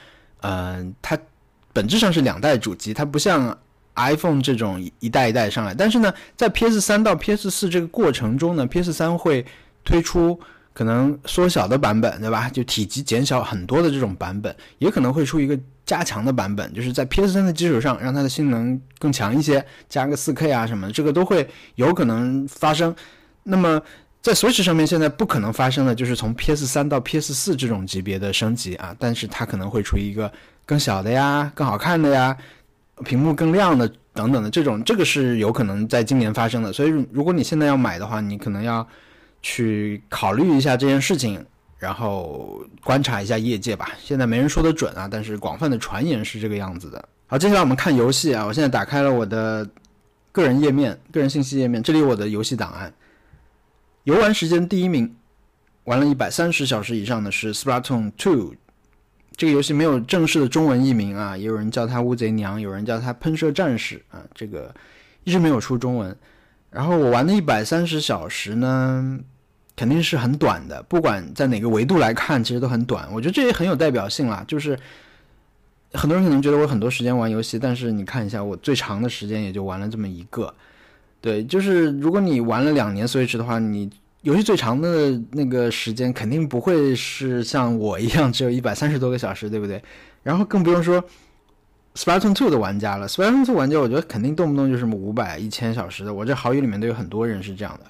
[0.42, 1.18] 嗯，它
[1.74, 3.58] 本质上是两代主机，它不像。
[3.98, 9.46] iPhone 这种一代一代上来，但是呢，在 PS 三到 PS 四这个过程中呢，PS 三会
[9.84, 10.40] 推出
[10.74, 12.50] 可能缩小的版本，对吧？
[12.50, 22.96] 就体积减小很多的这种版本，也可能会出一个加强的版本，就是在 PS 三的基础上让它的性能更强一些，加个 4K 啊什么，这个都会有可能发生。
[23.44, 23.82] 那么
[24.22, 30.32] 在 Switch 上面现在不可能发生的就是从 PS 三到 PS 四这种级别的升级啊，但是它可能会出一个
[30.66, 32.38] 更小的呀，更好看的呀。
[33.06, 36.74] 屏幕更亮的等等的这种，这个是有可能在今年发生的。
[36.74, 38.86] 所以，如果你现在要买的话，你可能要
[39.42, 41.46] 去考虑一下这件事情，
[41.78, 43.92] 然后观察一下业界吧。
[44.00, 47.08] 现在没人说得准啊，但是广泛的传言是这个样子的。
[47.28, 48.46] 好，接下来我们看游戏啊。
[48.46, 49.70] 我现在打开了我的
[50.32, 52.92] 个人页面，个人信息页面，这里我的游戏档案。
[54.06, 55.16] 游玩时间第一名，
[55.84, 58.52] 玩了一百三十小时以上的是《Splatoon 2》。
[59.38, 64.74] 这个游戏没有正式的中文译名啊，也有人叫它《乌贼娘》，有人叫它《喷射战士》啊，这个
[65.26, 66.18] 一直没有出中文。
[66.72, 69.20] 然后我玩的一百三十小时呢，
[69.76, 73.08] 肯定是很短的，不管在哪个维度来看，其实都很短。
[73.14, 74.76] 我觉得这也很有代表性啦，就是
[75.94, 80.52] 很多人可能觉得我很多时间玩游戏，但是你看一下，我最长的时间也就玩了这么一个。
[81.22, 83.88] 对，就是如果你玩了两年 Switch 的话，你。
[84.22, 89.82] 游戏最长的那个时间肯定不会是像我一样只有一百三十多个小时，对不对？
[90.24, 91.04] 然后更不用说
[91.96, 93.08] Splatoon 2的玩家了。
[93.08, 96.14] Splatoon 2玩家，我觉得肯定动不动就什么五百、一千小时的。
[96.14, 97.86] 我这好友里面都有很多人是这样的，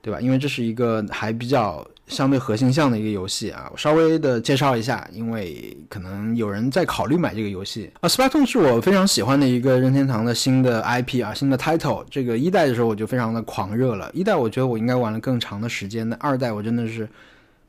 [0.00, 0.20] 对吧？
[0.20, 1.86] 因为这是一个还比较。
[2.06, 8.08] 相对核心向的一个游戏啊，我稍微的介绍一下，因为可能有人在考虑买这个游戏啊。
[8.08, 12.04] Splatoon 是我非常喜欢的一个任天堂的新的 IP 啊，新的 title。
[12.10, 17.08] 这个一代的时候我就非常的狂热了，一代我觉得我应该玩了更长的时间，那二代我真的是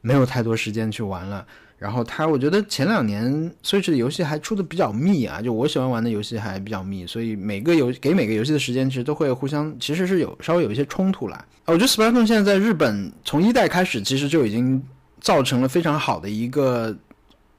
[0.01, 1.45] 没有太多时间去玩了。
[1.77, 11.37] 然后它，我觉得前两年 Switch 的游戏还出的比较密啊，就我喜欢玩的游戏还比较密，所以每个游给每个游戏的时间其实都会互相，其实是有稍微有一些冲突啦。
[11.65, 14.81] 啊，我觉得 Splatoon 现在在日本从一代开始，其实就已经
[15.19, 16.95] 造成了非常好的一个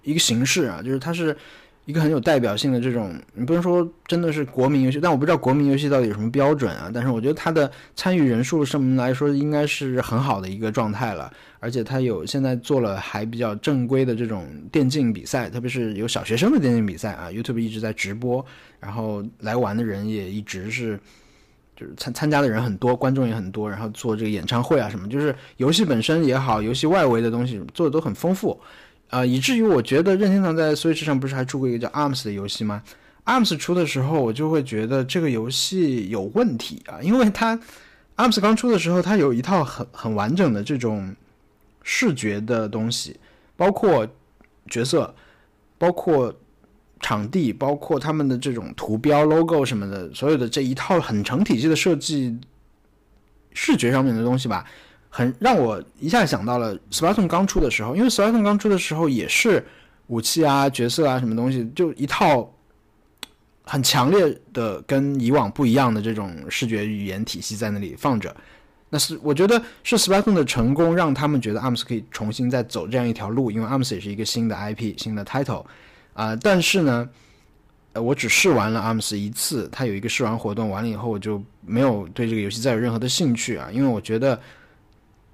[0.02, 1.36] 一个形式啊，就是它是。
[1.86, 6.90] 一个很有代表性的这种，你不能说真的是国民游戏，但我不知道国民游戏到底有什么标准啊。
[6.92, 11.32] 但是我觉得它的参与人数上面来说，应该是很好的一个状态了。
[11.66, 18.46] 而且他有现在做了还比较正规的这种电竞比赛，特别是有小学生的电竞比赛啊，YouTube 一直在直播，
[18.78, 20.96] 然后来玩的人也一直是，
[21.74, 28.56] 就是参参加的人很多，观众也很多，然后做这个演唱会啊什么，就是游戏本身也好，游戏外围的东西做的都很丰富。
[29.08, 32.80] 啊，以至于我觉得任天堂在 Switch 上不是还出过一个叫 Arms 的游戏吗
[33.24, 37.58] ？Arms 出的时候，我就会觉得这个游戏有问题啊，因为它
[38.16, 41.14] Arms 刚出的时候，它有一套很很完整的这种
[41.88, 43.16] 视觉的东西，
[43.56, 44.04] 包括
[44.68, 45.14] 角色，
[45.78, 46.34] 包括
[46.98, 52.36] 场地，包括他们的这种图标、logo 什么的，所有的这一套很成体系的设计，
[53.52, 54.66] 视觉上面的东西吧。
[55.08, 59.64] 很让我一下想到了 Sparton 刚出的时候，因为 Sparton 刚出的时候也是
[60.08, 62.52] 武器啊、角色啊什么东西，就一套
[63.62, 68.34] 很强烈的跟以往不一样的这种视觉语言体系在那里放着。
[68.88, 75.64] 那是我觉得是 Splatoon 的成功让他们觉得 ARMS 可以重新再走这样一条路，因为 ARMS 也是一个新的 IP、新的 title
[76.14, 76.36] 啊。
[76.36, 77.08] 但是呢，
[77.94, 84.40] 呃，我只试玩了 ARMS 一次，它有一个试玩活动，完了以后我就没有对这个游戏再有任何的兴趣啊，因为我觉得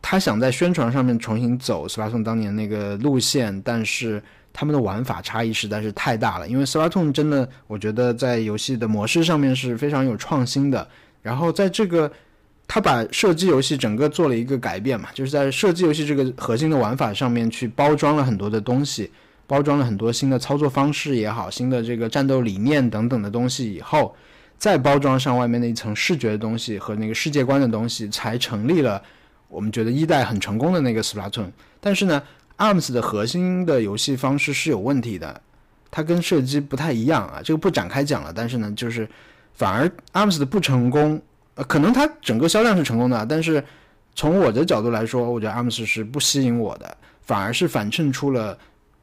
[0.00, 6.48] 他想在宣传上面重新走 Splatoon 当年那个路线，但是他们的玩法差异实在是太大了。
[6.48, 10.88] 因为 Splatoon 真的，我觉得在游戏的模式上面是非常有创新的，
[11.20, 12.10] 然后在这个。
[12.74, 19.10] 他把射击游戏整个做了一个改变嘛，就是在射击游戏这个核心的玩法上面去包装了很多的东西，
[19.46, 24.16] 包装了很多新的操作方式也好，新的这个战斗理念等等的东西以后，
[24.56, 29.02] 再包装上外面那一层视觉的东西和那个世界观的东西，才成立了
[29.50, 31.50] 我们觉得一代很成功的那个 Splatoon。
[31.78, 32.22] 但是呢
[32.56, 35.38] ，ARMS 的核心的游戏方式是有问题的，
[35.90, 38.32] 它跟射击不太一样啊，这个不展开讲了。
[38.34, 39.06] 但是呢，就是
[39.52, 41.20] 反而 ARMS 的不成功。
[41.64, 43.62] 可能它整个销量是成功的，但是
[44.14, 48.56] 从我的角度来说，我觉得 ARMS 是不吸引我的，反而是反衬出了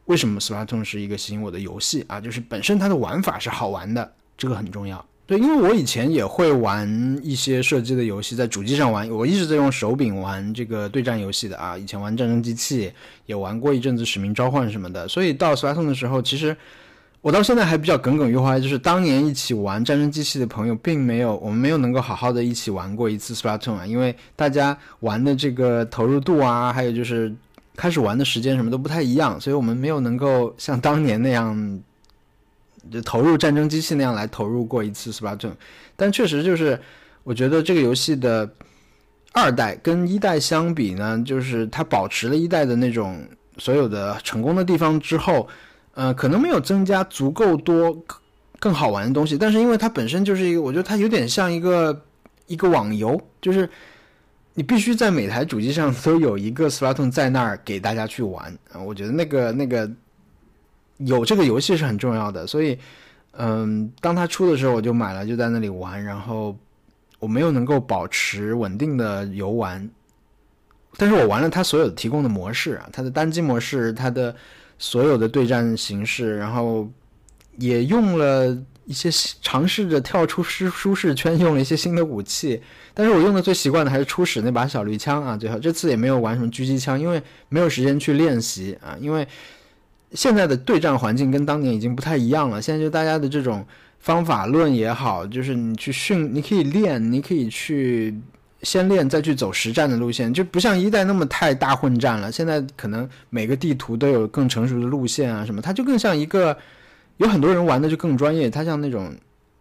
[0.05, 5.03] 为什么 Splatoon 是一个吸引我的游戏啊，就是本身它的玩法是好玩的，这个很重要。
[5.25, 12.91] 对，因为我以前也会玩一些射击的游戏，在主机上玩，我一直在用手柄玩这个对战游戏的啊，以前玩战争机器，
[13.25, 16.55] 也玩过一阵子使命召唤什么的，所以到 Splatoon 的时候，其实。
[17.21, 27.33] 我到现在还比较耿耿于怀，就是当年一起玩战争机器的朋友，并没有我们没有能够好好的一起玩过一次 Splatoon 啊，因为大家玩的这个投入度啊，还有就是
[27.75, 31.81] 开始玩的时间什么都不太一样，所以我们没有能够像当年那样
[32.89, 35.51] 就投入战争机器那样来投入过一次 Splatoon。
[35.97, 36.79] 但确实就是，
[37.25, 38.49] 我觉得这个游戏的
[39.33, 43.27] 二代跟一代相比呢，就是它保持了一代的那种
[43.57, 45.45] 所有的成功的地方之后。
[45.99, 47.93] 呃，可能没有增加足够多
[48.57, 52.05] 更好玩的东西，但是因为它本身就是一个，我觉得它有点像一个
[52.47, 53.69] 一个网游，就是
[54.53, 58.79] 你必须在每台主机上都有一个 Splatoon 在那儿给大家去玩啊。
[58.79, 59.91] 我觉得那个那个
[60.99, 62.79] 有这个游戏是很重要的，所以
[63.33, 66.55] 嗯，当它出的时候我就买了，就在那里玩，然后
[67.19, 69.89] 我没有能够保持稳定的游玩，
[70.95, 74.33] 但是我玩了它所有提供的模式啊，它的单机模式，它的。
[74.79, 76.89] 所有的对战形式，然后
[77.57, 79.09] 也用了一些
[79.41, 82.59] 尝试着跳出舒舒适圈，用了一些新的武器。
[82.93, 85.37] 但是我用的最习惯的还是初始那把小绿枪啊。
[85.37, 88.97] 最后这次也没有玩什么狙击枪，因为没有时间去练习啊。
[88.99, 89.27] 因为
[90.13, 92.61] 现在的对战环境跟当年已经不太一样了。
[92.61, 93.63] 现在就大家的这种
[93.99, 98.17] 方法论也好，就是你去训，你可以练，你可以去。
[98.63, 102.31] 先练再去走实战的路线，就不像一代那么太大混战了。
[102.31, 106.57] 现在可能每个地图都有更成熟的路线啊什么，它就更像一个
[107.17, 109.15] 有很多人玩的就更专业，它像那种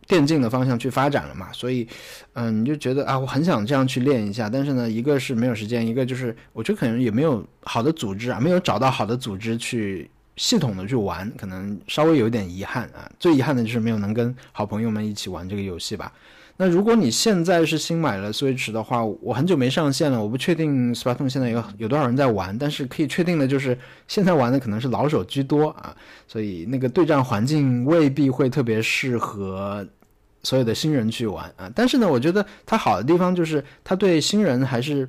[0.06, 1.48] 电竞的方向去发展了嘛。
[1.52, 1.87] 所以，
[2.32, 13.08] 嗯，你就觉得啊，我很想这样去练一下，但是呢，一个是没有时间，一个就是我觉得可能也没有好的组织啊，没有找到好的组织去系统的去玩，可能稍微有点遗憾啊。
[13.20, 16.12] 最遗憾的就是没有能跟好朋友们一起玩这个游戏吧。
[16.61, 25.94] 那如果你现在是新买了 Switch 的话，我很久没上线了，我不确定 Splatoon 现在有有多少人在玩，但是可以确定的就是现在玩的可能是老手居多啊，
[26.27, 29.87] 所以那个对战环境未必会特别适合
[30.42, 31.71] 所有的新人去玩啊。
[31.77, 35.09] 但是呢，我觉得它好的地方就是它对新人还是，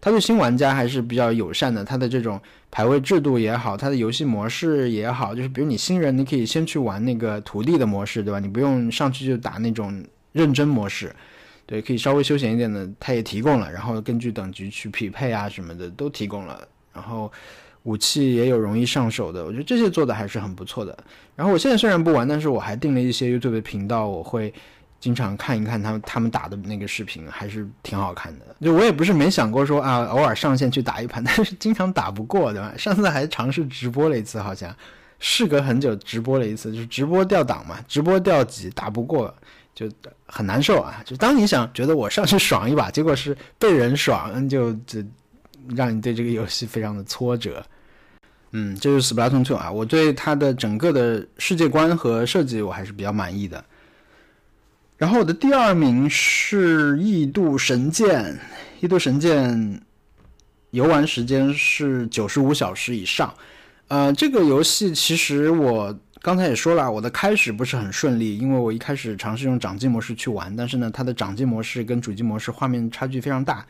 [0.00, 1.84] 它对新玩家还是比较友善的。
[1.84, 8.40] 它的这种排位制度也好，它的游戏模式也好，就是比如你新人，你可以先去玩那个徒弟的模式，对吧？
[8.40, 10.02] 你不用上去就打那种。
[10.38, 11.14] 认真模式，
[11.66, 13.70] 对，可以稍微休闲一点的，它也提供了。
[13.70, 16.66] 然后根据等级去匹配啊什么的都提供了。
[16.94, 17.30] 然后
[17.82, 20.96] 武器也有容易上手的，我觉得这些做的还是很不错的。
[21.34, 24.52] 然后我现在虽然不玩，但是我还订了一些 YouTube 的频道，我会
[24.98, 28.46] 经常看一看他们他们打的那个视频，还是挺好看的。
[28.60, 32.72] 就我也不是没想过说啊，偶尔上线去打一盘，但是经常打不过，对吧？
[32.78, 34.74] 上次还尝试直播了一次，好像
[35.20, 39.32] 事隔很久直播了一次，就是直播掉档嘛，直播掉级打不过。
[39.78, 39.88] 就
[40.26, 41.00] 很难受啊！
[41.04, 45.00] 就当你想觉得我上去爽一把， 结果是被人爽，就就
[45.76, 47.64] 让你对这个游戏非常的挫折。
[48.50, 53.64] 嗯，这就是 Splatoon 2啊，我对它的整个的世界观和设计我还是比较满意的。
[54.96, 58.24] 然后我的第二名是《异度神剑》，
[58.80, 59.48] 《异度神剑》
[60.72, 63.32] 游玩时间是九十五小时以上。
[63.86, 65.96] 呃，这个游戏其实我。
[66.20, 73.64] 刚才也说了，我的开始不是很顺利，因为我一开始尝试用掌机模式去玩，但是呢，它的掌机模式跟主机模式画面差距非常大，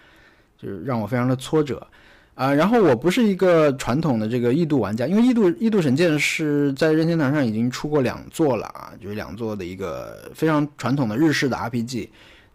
[0.57, 1.87] 就是让我非常的挫折。
[2.35, 12.09] 啊，然后我不是一个传统的这个异度玩家，因为异度异度神剑是在任天堂上已经出过两座了啊，就是两座的一个非常传统的日式的 RPG。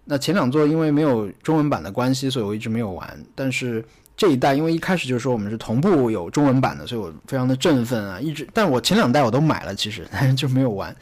[0.05, 3.25] 那前两座因为没有中文版的关系，所以我一直没有玩。
[3.35, 3.83] 但是
[4.23, 8.17] 这一代因为一开始就说我们是同步有中文版的，所以我非常的振奋啊！
[8.21, 10.95] 一直，但我前两代我都买了，其实但是就没有玩。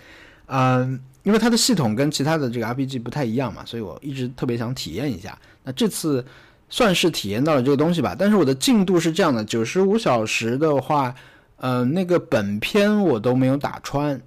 [0.48, 5.38] 嗯，因为它的系统跟其他的这个 RPG 不太一样嘛，所以我一直特别想体验一下。
[5.64, 6.26] 那这次
[6.68, 8.16] 算是体验到了这个东西吧。
[8.18, 11.14] 但是我的进度是这样的：九十五小时的话，
[11.58, 14.20] 呃，那个本片我都没有打穿，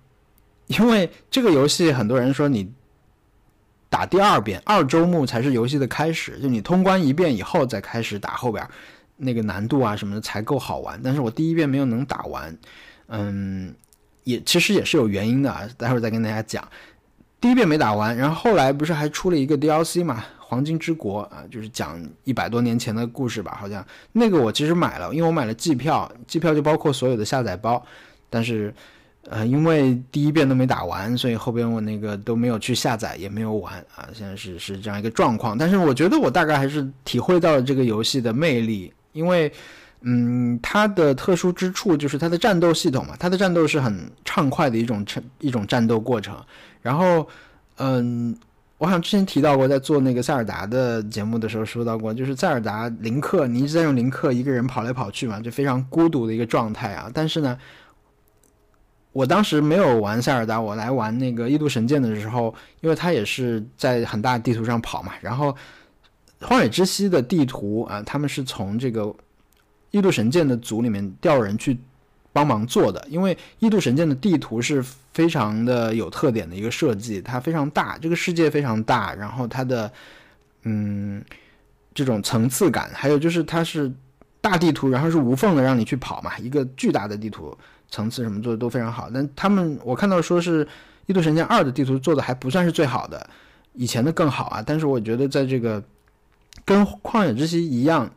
[0.69, 2.71] 因为这个游戏很多人说你。
[3.95, 6.37] 打第二遍，二周目才是游戏的开始。
[6.41, 8.69] 就你通关一遍以后再开始打后边，
[9.17, 11.01] 那个难度啊什么的才够好玩。
[11.01, 12.59] 但是我第一遍没有能打完，
[13.07, 13.73] 嗯，
[14.25, 15.63] 也其实也是有原因的啊。
[15.79, 16.69] 待会儿再跟大家讲。
[17.41, 23.57] 第一遍没打完，然后后来不是还出了一个 DLC 嘛，《黄金之国》啊，就是讲一百多年前的故事吧？
[23.61, 27.81] 好像那个我其实买了，因为我买了季票，季票就包括所有的下载包，
[28.29, 28.75] 但是。
[29.31, 34.07] 呃，因为第一遍都没打完，所以后边我那个都没有去下载，也没有玩啊。
[34.13, 39.51] 现在是是这样一个状况，但是我觉得我大概还是体会到了这个游戏的魅力，因为，
[40.03, 45.03] 嗯，它的特殊之处就是它的战斗系统嘛，它的战斗是很畅快的一种
[45.39, 46.37] 一种战斗过程。
[46.83, 47.27] 然后，
[47.79, 48.37] 嗯，
[48.77, 57.11] 我好像之前提到过，在做那个塞尔达的节目的时候说到过，就是塞尔达林克，你一直在用林克一个人跑来跑去嘛，就非常孤独的一个状态啊。
[57.15, 57.57] 但是呢。
[59.15, 65.13] 我当时没有玩塞尔达，我来玩那个异度神剑的时候，因为它也是在很大地图上跑嘛。
[65.21, 65.57] 然后，
[66.41, 69.15] 荒野之息的地图啊，他们是从这个
[69.93, 71.79] 异度神剑的组里面调人去
[72.33, 73.07] 帮忙做的。
[73.09, 79.89] 因为异度神剑的地图是非常的有特点的一个设计，它非常大，这个世界非常大，然后它的
[80.65, 81.25] 嗯
[81.95, 83.89] 这种层次感，还有就是它是
[84.41, 87.57] 大地图，然后是无缝的让你去跑嘛，一个巨大的地图。
[87.91, 90.65] 层次什么做的都非常好，但他们我看到说是
[91.07, 93.25] 《异度神剑二》的地图做的还不算是最好的，
[93.75, 94.63] 以前的更好啊。
[94.67, 95.83] 但是我觉得在这个
[96.65, 98.11] 跟《旷野之息》一样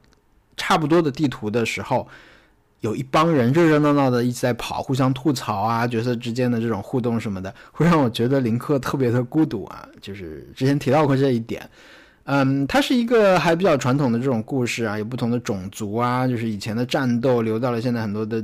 [0.56, 2.08] 差不多的地图的时候，
[2.80, 9.88] 有一帮人热热闹闹的一起在跑，互相吐槽啊，角色之间的这种互动什么的，会让我觉得林克特别的孤独啊。
[10.02, 11.70] 就是之前提到过这一点，
[12.24, 18.44] 嗯，它是一个还比较传统的这种故事啊，有不同的种族啊，就是以前的战斗留到了现在很多的。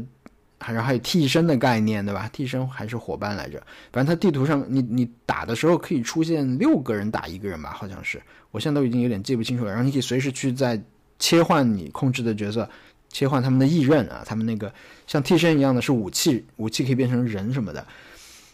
[0.71, 2.29] 然后还有替身的概念，对吧？
[2.31, 3.61] 替身还是伙伴来着。
[3.91, 7.71] 反正它地图上，你你打的时候可以出现六个人打一个人吧？
[7.71, 9.71] 好像是，我现在都已经有点记不清楚了。
[9.71, 10.81] 然后你可以随时去再
[11.19, 12.69] 切换你控制的角色，
[13.09, 14.71] 切换他们的异刃啊，他们那个
[15.07, 17.85] 像替身一样的是武器，武器可以变成人什么的。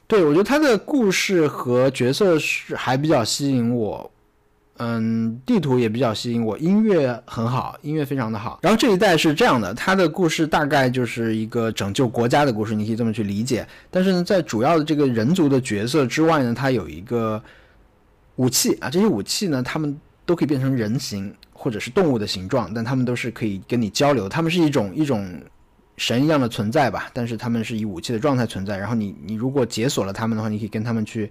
[0.07, 4.11] 对我觉得他的故事和角色是还比较吸引我。
[4.81, 8.59] 嗯，地图也比较吸引我，音乐很好，音乐非常的好。
[8.61, 13.67] 然后这一代是这样的，它的故事大概就是一个拯救国家的故事，你可以这么去理解。
[13.91, 17.43] 但是呢，在主要的这个人族的角色之外呢，它有一个
[18.37, 25.29] 武器啊，这些武器呢，他们都可以变成人形或者是动物的形状，但他们都是可以跟你交流，他们是一种一种
[25.97, 28.77] 神一样的存在吧，但是他们是以武器的状态存在。
[28.77, 31.29] 然后你你如果解锁了他们的话，你可以跟他们去。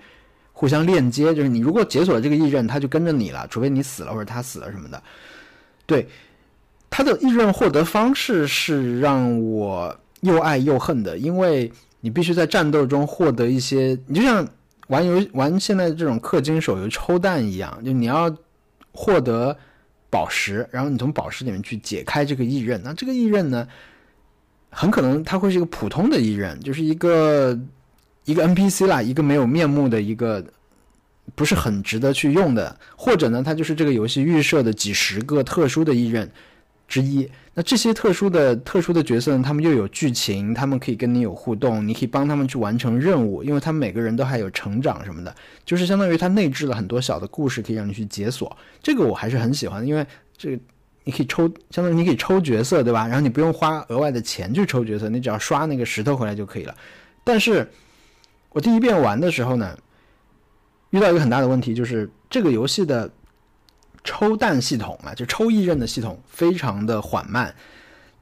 [0.58, 5.00] 互相链接，就是你如果解锁了这个异刃，他就跟着你了，除非你死了或者他死了什么的。
[5.86, 6.08] 对，
[6.90, 14.44] 他的异刃获得方式是让我又爱又恨的，因为你必须在战斗中获得一些，你就像
[14.88, 18.28] 玩游玩现在这种氪金手游抽蛋一样，就你要
[18.90, 19.56] 获得
[20.10, 22.82] 宝石，然后你从宝石里面去解开这个异刃。
[22.82, 23.68] 那这个异刃呢，
[24.70, 27.56] 很可能它会是一个普通的异刃，就是一个。
[28.28, 30.44] 一个 NPC 啦，一个没有面目的一个，
[31.34, 36.30] 不是很值得去用的，或者呢，它就是这个游戏预设的几十个特殊的异刃
[36.86, 37.26] 之一。
[37.54, 48.54] 那这些特殊的特殊的角色呢，他们又有剧情，他们可以跟你有互动，你可以帮他们去完成任务，因为他们每个人都还有成长什么的，就是相当于它内置了很多小的故事，可以让你去解锁。
[48.82, 50.06] 这个我还是很喜欢的，因为
[50.36, 50.62] 这个
[51.04, 53.06] 你可以抽，相当于你可以抽角色，对吧？
[53.06, 56.74] 然后你不用花额外的钱去抽角色，你只要刷那个石头回来就可以了。
[57.24, 57.66] 但是。
[58.50, 59.78] 我第一遍玩的时候呢，
[60.90, 63.10] 遇到一个很大的问题，就是这个游戏的
[64.02, 67.54] 抽弹系统啊，就抽异刃的系统非常的缓慢。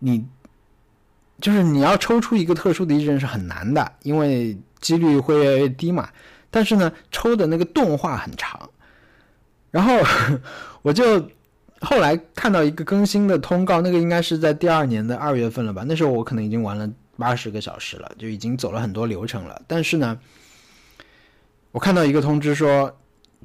[0.01, 0.27] 你
[1.41, 6.09] 就是你要抽出一个特殊的异刃是很难的，因为几率会越来越低嘛。
[6.51, 8.69] 但是呢，抽的那个动画很长。
[9.71, 9.95] 然后
[10.83, 11.31] 我就
[11.81, 15.85] 后来看到一个更新的通告，那个应该是在第二年的二月份了吧？
[15.87, 16.91] 那时候我可能已经玩了。
[17.17, 19.61] 八十个小时了，就已经走了很多流程了。
[19.67, 20.19] 但是呢，
[21.73, 22.97] 我看到一个通知说，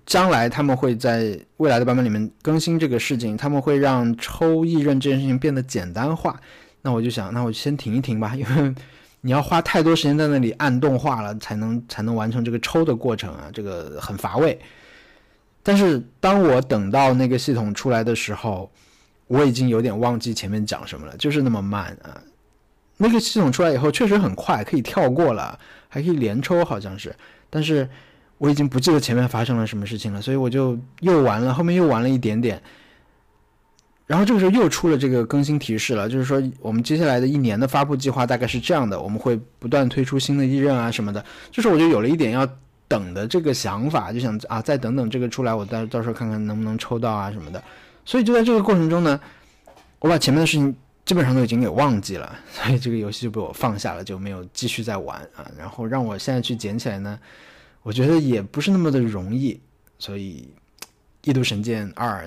[0.05, 6.39] 将来他们会在未来的版本里面更新这个事情，他们会让抽异刃这件事情变得简单化。
[6.81, 8.73] 那我就想，那我先停一停吧， 因为
[9.21, 14.59] 你要花太多时间在那里按动画了，才能才能完成这个抽的过程啊，这个很乏味。
[15.61, 18.71] 但是当我等到那个系统出来的时候，
[19.27, 22.19] 我已经有点忘记前面讲什么了，就是那么慢啊。
[23.01, 27.13] 那个系统出来以后确实很快，可以跳过了，还可以连抽，好像是，
[27.49, 27.89] 但是。
[28.41, 32.59] 我已经不记得前面发生了什么事情了，所以我就又玩了，后面又玩了一点点，
[34.07, 42.49] 然后这个时候又出了这个更新提示了，就是说我们接下来的一年的发布计划大概是这样的，我们会不断推出新的异刃啊什么的，就是我就有了一点要
[42.87, 47.63] 等的这个想法，就想啊再等等这个出来，我到到时候看看能不能抽到啊什么的，
[48.05, 49.19] 所以就在这个过程中呢，
[49.99, 50.75] 我把前面的事情
[51.11, 57.19] 基本上都已经给忘记了， 所以这个游戏就被我放下了，就没有继续再玩啊，然后让我现在去捡起来呢。
[57.83, 59.59] 我觉得也不是那么的容易，
[59.99, 60.47] 所以
[61.29, 62.25] 《异度神剑二》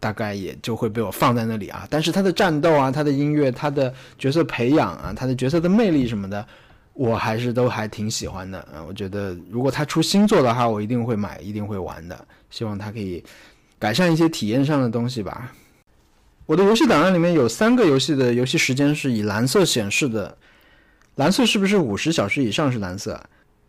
[0.00, 1.86] 大概也就会被我放在那里啊。
[1.88, 6.44] 但是它的战斗啊，它的音乐，它的角色培养啊，它的角色的魅力什么的，
[6.92, 8.82] 我还是都还挺喜欢的啊。
[8.84, 12.26] 我觉得如果它出新作的话，我一定会买，一定会玩的。
[12.50, 13.22] 希望它可以
[13.78, 15.52] 改善一些体验上的东西吧。
[16.46, 20.36] 我的游戏档案里面有三个游戏的游戏时间是以蓝色显示的，
[21.16, 23.18] 蓝色是不是五十小时以上是蓝色？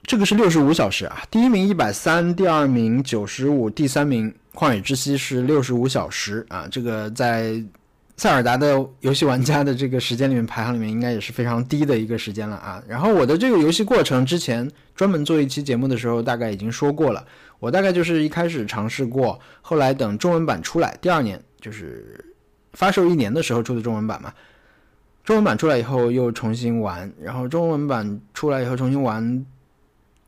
[0.03, 6.67] 这个是六十五小时啊，第一名一百三，第二名九十五，第三名旷野之息是六十五小时啊。
[6.69, 7.63] 这个在
[8.17, 12.83] 塞尔达的游戏玩家的这个时间里面排行里面，应该也是非常低的一个时间了啊。
[12.87, 17.25] 然后我的这个游戏过程之前专门做一期节目的时候，大概已经说过了。
[17.59, 22.23] 我大概就是一开始尝试过，后来等中文版出来，第二年就是
[22.75, 24.31] 发售一年的时候出的中文版嘛。
[25.23, 29.43] 中文版出来以后又重新玩，然后中文版出来以后重新玩。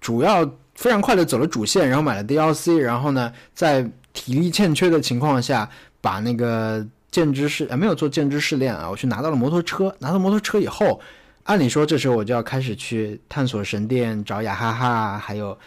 [0.02, 0.44] 主要
[0.76, 5.70] 非常快的走了主线，然后买了 DLC，然后呢，在体力欠缺的情况下，
[6.02, 9.94] 把那个剑之试啊没有做剑之试炼啊，我去拿到了摩托车。
[10.00, 11.00] 拿到摩托车以后，
[11.44, 15.58] 按理说这时候我就要开始去探索神殿，找雅哈哈，还有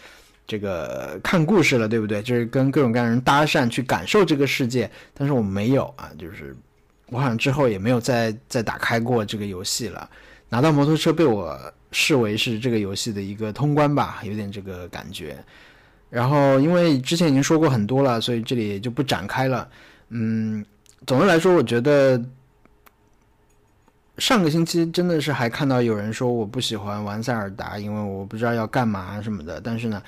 [0.46, 2.22] 这个看故事了，对不对？
[2.22, 4.90] 就是跟各种各样人搭讪，去感受这个世界。
[5.12, 6.56] 但是我没有啊，就是
[7.10, 10.08] 我好像之后也没有再再打开过这个游戏了。
[10.48, 11.58] 拿到摩托车被我。
[11.92, 15.36] 视为是这个游戏的一个通关吧，有点这个感觉。
[16.08, 19.68] 然后因为之前已经说过很多了，所以这里也就不展开了。
[20.10, 20.64] 嗯，
[21.04, 22.24] 总的来说，我觉得
[24.18, 29.60] 上个星期真的是还看到有人说我不喜欢玩塞尔达，因为我不知道要干嘛什么的。
[29.60, 30.00] 但是呢。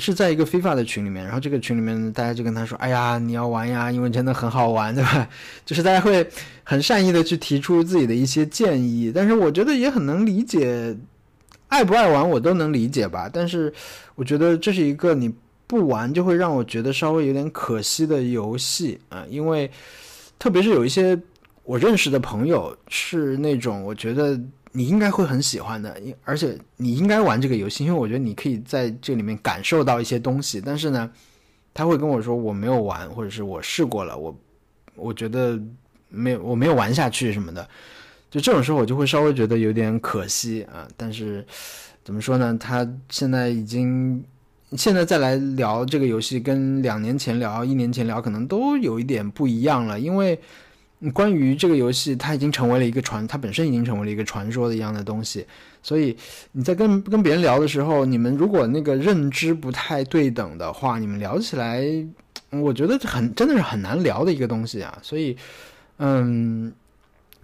[0.00, 5.28] 是在一个非法的群里面，然后这个群里面大家就跟他说：“哎呀，你要玩呀，因为真的很好玩，对吧？”
[5.64, 6.28] 就是大家会
[6.64, 10.96] 很善意的去提出自己的一些建议，但是我觉得也很能理解，
[11.68, 13.30] 爱不爱玩我都能理解吧。
[13.32, 13.72] 但是
[14.16, 15.32] 我觉得这是一个你
[15.66, 19.70] 不玩就会让我觉得稍微有点可惜的游戏啊，因为
[20.38, 21.16] 特别是有一些
[21.62, 24.40] 我认识的朋友是那种我觉得。
[24.76, 30.60] 你应该会很喜欢的，而且你应该玩这个游戏，因为我觉得你可以在这里面感受到一些东西。
[30.60, 31.08] 但是呢，
[31.72, 34.36] 他会跟我说我没有玩，或者是我试过了，我
[34.96, 35.56] 我觉得
[36.08, 37.64] 没有，我没有玩下去什么的。
[38.32, 40.88] 就这种时候，我就会稍微觉得有点可惜啊。
[40.96, 41.46] 但是
[42.02, 42.58] 怎么说呢？
[42.58, 44.24] 他现在已经
[44.72, 50.36] 现在再来聊这个游戏，跟两年前聊、一年前聊，可能都有一点不一样了，因为。
[51.12, 55.46] 关于这个游戏，它已经成为了一个传，它本身已经成为了一个传说的一样的东西。
[55.82, 56.16] 所以
[56.52, 61.84] 你在跟跟别人聊的时候，你们如果那个认知不太对等的话，你们聊起来，
[62.50, 64.98] 我觉得很真的是很难聊的一个东西啊。
[65.02, 65.36] 所以，
[65.98, 66.72] 嗯，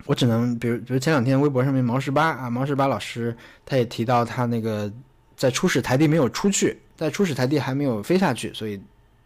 [0.07, 3.37] 我只能比如比如前两天微博上面毛十八啊，毛十八老师
[3.67, 4.91] 他也提到他那个
[5.37, 8.81] 在初始台地没有出去，在初始台地还没有飞下去，所以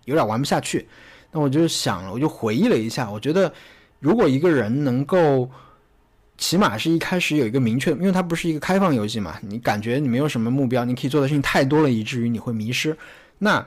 [0.06, 0.88] 有点玩不下去。
[1.30, 3.52] 那我就想了，我就回忆了一下，我觉得。
[4.04, 5.50] 如果一个人能够，
[6.36, 12.94] 起码是一开始有一个明确，因为它不是一个开放游戏嘛，你感觉你没有什么目标，你可以做的事情太多了，以至于你会迷失。
[13.38, 13.66] 那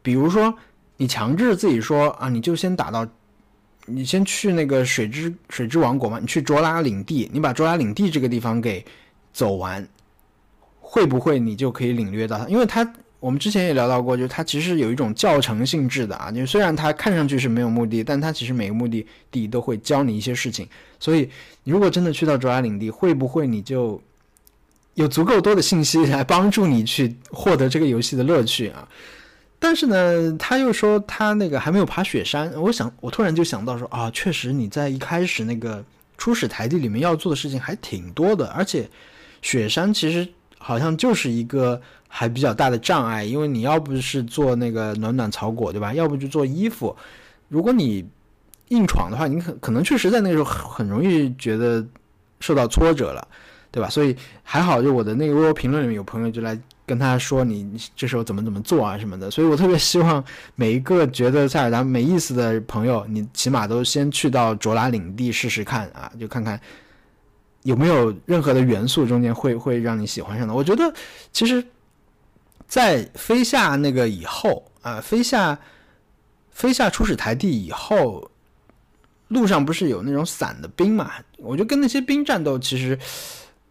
[0.00, 0.54] 比如说，
[0.96, 3.06] 你强制自己说啊，你就先打到，
[3.84, 8.82] 你先去那个水之水之王国嘛，你去卓拉领地，你把卓拉领地这个地方给
[9.34, 9.86] 走完，
[10.80, 12.48] 会不会你就可以领略到它？
[12.48, 12.90] 因为它。
[13.18, 20.68] 我们之前也聊到过，就是它其实有一种教程性质的啊，就虽然它看上去是没有目的，但它其实每个目的地都会教你一些事情。
[21.00, 21.28] 所以，
[21.64, 24.00] 你如果真的去到卓拉领地，会不会你就
[24.94, 28.86] 有足够多的信息来帮助你去获得这个游戏的乐趣啊？
[29.58, 35.82] 但是呢，他又说他那个还没有爬雪山，我想我突然就想到说啊，确实你在一开始那个
[36.18, 38.88] 初始台地里面要做的事情还挺多的，而且
[39.40, 40.28] 雪山其实。
[40.58, 45.92] 好像就是一个还比较大的障碍，因为你要不是做那个暖暖草果，对吧？
[45.92, 46.96] 要不就做衣服。
[47.48, 48.04] 如果你
[48.68, 51.86] 硬闯的话，你可可能确实在那个时候很容易觉得
[52.40, 53.28] 受到挫折了，
[53.70, 53.88] 对吧？
[53.88, 59.30] 所以还好，就我的那个微博评论里面有朋友就来跟他说你这时候怎么怎么做啊什么的。
[59.30, 66.60] 所以我特别希望每一个觉得塞尔达没意思的朋友，你起码都先去到卓拉领地试试看啊，就看看
[67.62, 70.54] 有没有任何的元素中间会会让你喜欢上的。
[70.54, 70.92] 我觉得
[71.32, 71.64] 其实，
[72.66, 75.58] 在飞下那个以后啊，飞下
[76.50, 78.30] 飞下初始台地以后。
[79.28, 81.10] 路上不是有那种散的兵嘛？
[81.38, 82.96] 我就跟那些兵战斗，其实，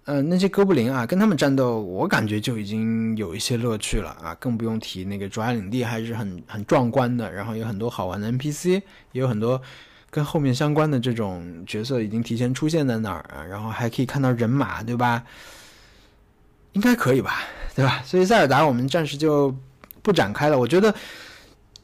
[0.03, 4.35] 呃，那些哥布林啊，跟他们战斗，我感觉就已经有一些乐趣了啊！
[4.35, 8.81] 更不用提那个卓雅领地还是很很壮观的，然后有很多好玩的 NPC，
[9.13, 9.61] 也有很多
[10.09, 15.23] 跟后面相关的这种角色已经提前出现在那儿啊，然后还可以看到人马，对吧？
[16.75, 17.41] 应该可以吧，
[17.73, 18.01] 对吧？
[18.05, 19.53] 所以塞尔达我们暂时就
[20.01, 20.93] 不展开了，我觉得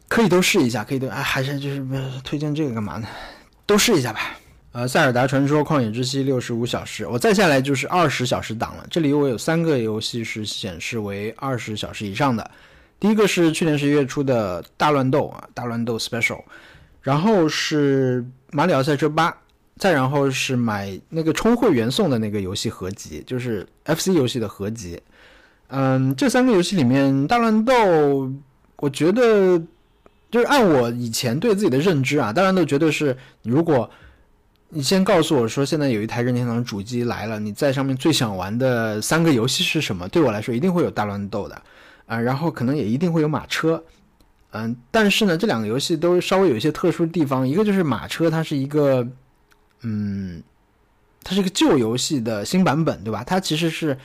[0.08, 1.86] 可以都试一下，可以都哎，还是就是
[2.24, 3.08] 推荐这个干嘛呢？
[3.66, 4.20] 都试一下吧。
[4.74, 8.86] 呃，《塞尔达传说：旷野之息》六十五小时，我再下来就是二十小时档了。
[8.90, 12.52] 这里我有三个游戏是显示为二十小时以上的。
[13.00, 16.42] 第一个是去年十一月初的大乱斗啊，大乱斗 Special，
[17.02, 19.36] 然后是马里奥赛车八，
[19.82, 25.02] 再然后是买那个充会员送的那个游戏合集，就是 FC 游戏的合集。
[25.70, 27.74] 嗯，这三个游戏里面，大乱斗，
[28.76, 29.60] 我觉得。
[30.30, 33.92] 就是按我以前对自己的认知啊，当然都绝对是，如果
[34.70, 40.08] 你先告诉我说现在有一台任天堂主机来了，你在上面最想玩的三个游戏是什么？
[40.08, 41.62] 对我来说一定会有大乱斗的
[42.06, 43.84] 啊，然后可能也一定会有马车，
[44.52, 49.06] 嗯，但是呢，这两个游戏都稍微有一些特殊地方，一个就是马车，它是一个，
[49.82, 50.42] 嗯，
[51.24, 53.24] 它是一个旧游戏的新版本，对吧？
[53.24, 53.98] 它其实是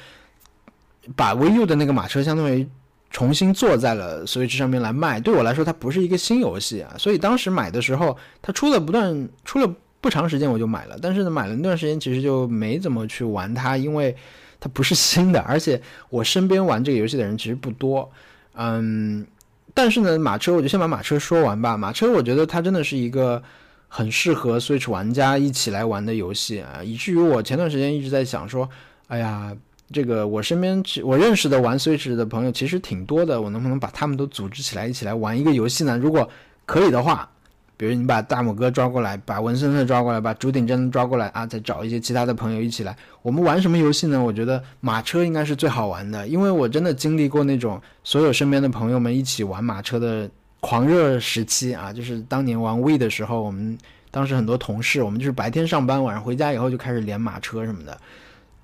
[1.15, 2.67] 把 VU 的那个马车相当于。
[3.09, 14.15] 重新做在了 Switch 上面来卖，对我来说它不是一个新游戏啊，所以当时买的时候，它出了不断出了不长时间我就买了，但是呢买了那段时间其实就没怎么去玩它，因为
[14.59, 18.11] 它不是新的，而且我身边玩这个游戏的人其实不多，
[18.55, 19.25] 嗯，
[19.73, 23.41] 但是呢马车我就先把马车说完吧，马车我觉得它真的是一个
[23.89, 28.69] 很适合 Switch 玩家一起来玩的游戏啊，以至于我前段时间一直在想说，
[29.09, 29.57] 哎呀。
[29.93, 35.97] 这个我身边我认识的玩 Switch 的朋友其实挺多的，我能不能把他们都组织起来一起来玩一个游戏呢？
[35.97, 36.29] 如果
[36.65, 37.31] 可以的话，
[37.77, 44.21] 比如你把大拇哥抓过来，把文森特抓过来，把竹顶真抓过来啊，再找一些其他的朋友一起来，我们玩什么游戏呢？
[44.21, 50.29] 我觉得马车应该是最好玩的，因为我真的经历过那种所有身边的朋友们一起玩马车的
[50.67, 53.79] 狂热时期啊，就是当年玩 We 的时候，我们
[54.11, 57.97] 当时很多同事，我们就是白天上班，晚上回家以后就开始连马车什么的。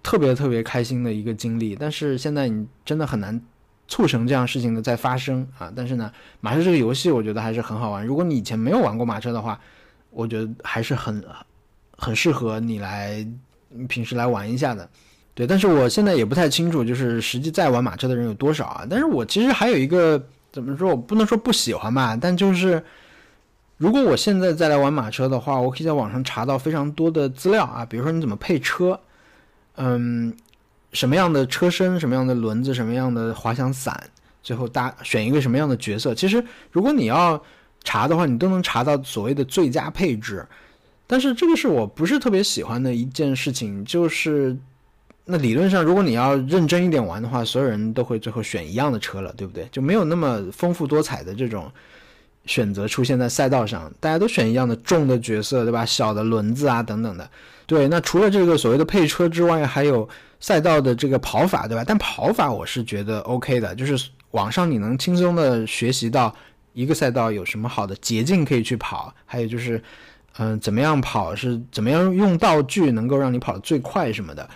[0.03, 3.40] 特别特别开心的一个经历，但是现在你真的很难
[3.86, 5.72] 促成这样事情的再发生啊！
[5.76, 8.05] 但是呢，马车这个游戏我觉得还是很好玩。
[8.05, 9.61] 如果你以前没有玩过马车的话，
[10.11, 11.24] 我觉得还是很
[11.96, 13.24] 很适合你来
[13.88, 14.88] 平时来玩一下的。
[15.34, 18.84] 对，但是我现在也不太清楚，就是实际在玩马车的人有多少啊？
[18.90, 20.20] 但是我其实还有一个
[20.53, 22.84] 怎么说，我不能说不喜欢吧，但就是
[23.78, 29.00] 如果我现在再来玩马车的话，我可以在网上查到非常多的资料啊，比如说你怎么配车。
[29.76, 30.30] 嗯，
[30.92, 33.98] 什么样的车身，什么样的轮子，什么样的滑翔伞，
[34.42, 36.14] 最后搭选一个什么样的角色？
[36.14, 37.42] 其实，如果你要
[37.82, 40.46] 查的话，你都能查到所谓的最佳配置。
[41.07, 44.55] 但是这个是我不是特别喜欢的一件事情，就是
[45.25, 49.68] 那理论上，如果你要认真一点玩的话，所有人都会最后选一样的车了，对不对？
[49.70, 51.70] 就没有那么丰富多彩的这种
[52.45, 55.87] 选择出现在赛道上，大家都选一样的重的角色，对吧？
[55.87, 57.31] 小的轮子啊，等等的。
[57.66, 60.09] 对，那除了这个所谓的配车之外，还有
[60.41, 61.85] 赛道的这个跑法，对吧？
[61.87, 66.35] 但跑法我是觉得 OK 的，就是网上你能轻松的学习到
[66.73, 69.81] 一个赛道有什么好的捷径可以去跑，还有就是，
[70.39, 74.51] 嗯，怎么样跑是怎么样用道具能够让你跑得最快什么的。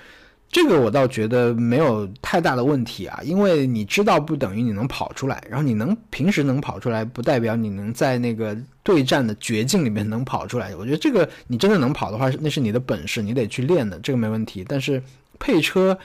[0.49, 10.75] 这个我倒觉得没有太大的问题啊，因为你知道不等于你能跑出来，然后你能平时能跑出来，不代表你能在那个对战的绝境里面能跑出来。
[10.77, 14.65] 我觉得这个你真的能跑的话，那是你的本事，你得去练的，这个没问题。
[14.67, 15.03] 但是
[15.39, 15.99] 配车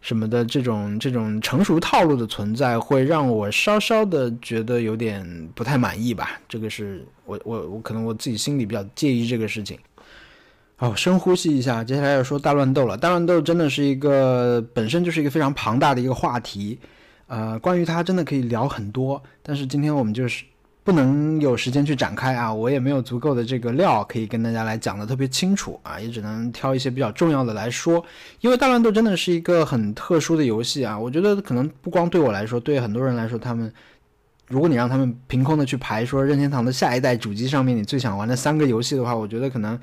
[0.00, 6.40] 什么的这种这种成熟套路的存在，会让我稍稍的觉得有点不太满意吧。
[6.48, 9.78] 这个是我我我可能我自己心里比较介意这个事情。
[10.82, 12.96] 哦，深呼吸一下，接下来要说大乱斗了。
[12.96, 16.76] 大乱斗真的是一个本身就是一个非常庞大的一个话题，
[17.28, 19.22] 呃，关于它真的可以聊很多。
[19.44, 20.42] 但是今天我们就是
[20.82, 28.04] 不能有时间去展开啊，我也没有足够的这个料可以跟大家来讲的特别清楚啊，也只能挑一些比较重要的来说。
[28.40, 33.72] 因为大乱斗真的是一个很特殊的游戏啊，我觉得可能不光对我来说，对很多人来说，他们
[34.48, 39.78] 如果你让他们凭空的去排说任天堂的下一代主机上面你最想玩的三个游戏的话，我觉得可能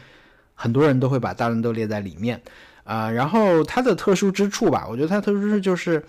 [0.61, 2.41] 很多人都会把大乱斗列在里面
[2.83, 3.09] 啊。
[3.09, 6.03] 然后它的特殊之处吧，我觉得它特殊之处就是。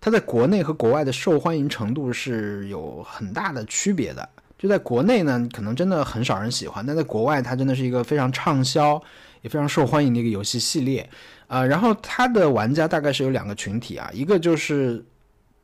[0.00, 4.28] 它在国内和国外的受欢迎程度是有很大的区别的。
[4.56, 9.02] 就在国内呢，可能真的很少人喜欢，但在国外，它真的是一个非常畅销
[9.42, 11.10] 也非常受欢迎的一个游戏系列。
[11.48, 15.04] 呃，然后它的玩家大概是有两个群体啊，一个就是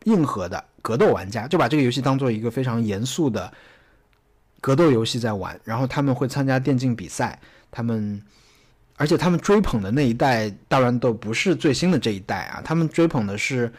[0.03, 3.49] 硬核的格斗玩家，就把这个游戏当做一个非常严肃的
[4.61, 7.39] 格斗游戏在玩，然后他们会参加电竞比赛，
[7.75, 8.23] 他们
[8.97, 13.71] 而且他们追捧的那一代大乱斗不是最新的这一代啊，他们追捧的是。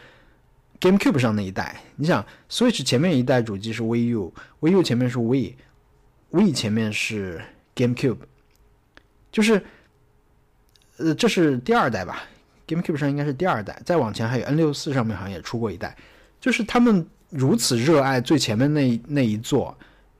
[0.78, 7.42] GameCube 上那一代，你想，Switch 前面一代主机是 Wii U，Wii U 前面是 Wii，Wii 前面是
[7.74, 8.18] GameCube，
[9.32, 9.64] 就是，
[10.98, 12.24] 呃，这是第二代吧
[12.68, 15.96] ？GameCube 上应该是第二代，再往前还有 N 六四上面好像也出过一代，
[16.38, 19.74] 就是他们如此热爱最前面那那一座，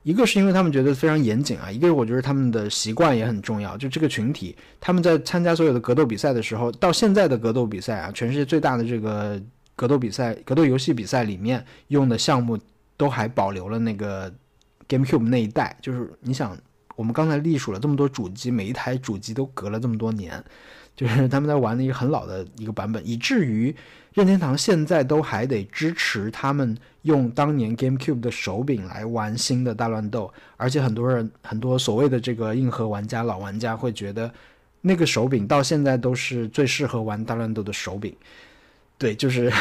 [0.07, 9.41] 一个是因为他们觉得非常严谨啊，一个我觉得他们的习惯也很重要，就这个群体，他们在参加所有的格斗比赛的时候，到现在的格斗比赛啊，全世界最大的这个。
[9.79, 12.57] 格斗比赛、格斗游戏比赛里面用的项目
[12.97, 14.33] 都还保留了那个
[14.89, 16.57] GameCube 那一代，就是你想，
[16.95, 20.43] 我们刚才历数了这么多主机，每一台主机都隔了这么多年，
[20.95, 23.75] 就是他们在玩的一个很老的一个版本，以至于
[24.15, 26.75] 任天堂现在都还得支持他们
[27.07, 34.29] 用当年 GameCube 的手柄来玩新的大乱斗，而且很多人很多所谓的这个硬核玩家、老玩家会觉得
[34.81, 38.13] 那个手柄到现在都是最适合玩大乱斗的手柄。
[38.97, 39.51] 对，就是，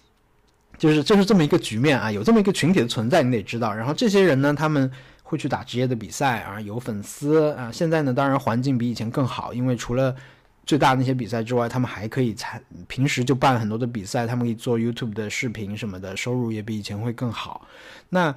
[0.78, 3.74] 就是就是这么一个局面啊，有这么一个群体的存在，你得知道。
[3.74, 4.90] 然后这些人呢，他们
[5.22, 7.70] 会去打职业的比赛啊，有粉丝啊。
[7.70, 10.16] 现在呢，当然环境比以前更好，因为除了
[10.68, 17.66] 最大的那些比赛之外，他们还可以参，平时就办很多的比赛，他们可以做 YouTube 的视频什么的，收入也比以前会更好。
[18.10, 18.34] 那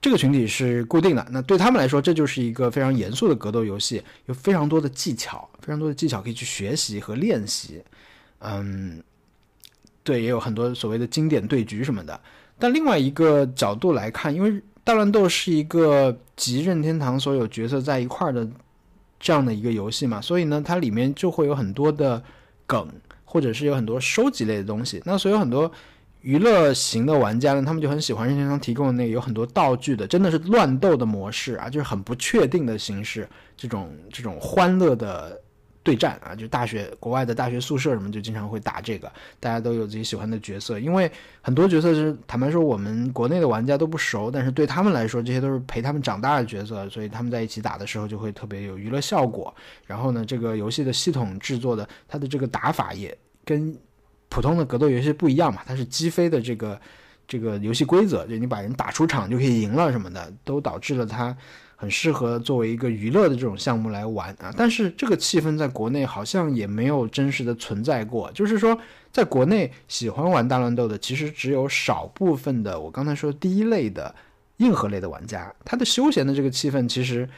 [0.00, 7.80] 这个群体是固定的，那对他们来说，这就是一个非常严肃的格斗游戏，有非常多的技巧，非常多的技巧可以去学习和练习，
[8.40, 9.00] 嗯。
[10.02, 12.20] 对，也有很多所谓的经典对局什么的。
[12.58, 18.46] 但另外一个角度来看，因为大乱斗是一个集任天堂所有角色在一块儿的
[19.24, 22.22] 这样的一个游戏嘛，所以呢，它里面就会有很多的
[22.66, 22.86] 梗，
[23.24, 25.00] 或者是有很多收集类的东西。
[25.06, 25.72] 那所以有很多
[26.20, 35.40] 娱乐型的玩家呢，他们就很喜欢任天堂提供的那个有很多道具的，真的是乱斗的模式啊，就是很不确定的形式，这种这种欢乐的。
[35.84, 39.12] 对战啊，就大学国外的大学宿舍什么，就经常会打这个。
[39.38, 41.08] 大家都有自己喜欢的角色，因为
[41.42, 49.54] 很多角色是坦白说，我们国内的玩家都不熟，但是对他们来说，这些都是陪他们长大的角色，所以他们在一起打的时候就会特别有娱乐效果。
[49.86, 53.14] 然后呢，这个游戏的系统制作的，它的这个打法也
[53.44, 53.76] 跟
[54.30, 56.80] 普通的格斗游戏不一样嘛，它是击飞的这个
[57.28, 61.36] 这个游戏规则，就你把人打出场就可以赢了什么的，都导致了它。
[61.84, 68.32] 很适合作为一个娱乐的这种项目来玩啊，但是这个气氛在国内好像也没有真实的存在过。
[68.32, 68.76] 就是说，
[69.12, 74.14] 在国内喜欢玩大乱斗的，其实只有少部分的我刚才说第一类的
[74.56, 77.28] 硬核类的玩家，他的休闲的这个气氛其实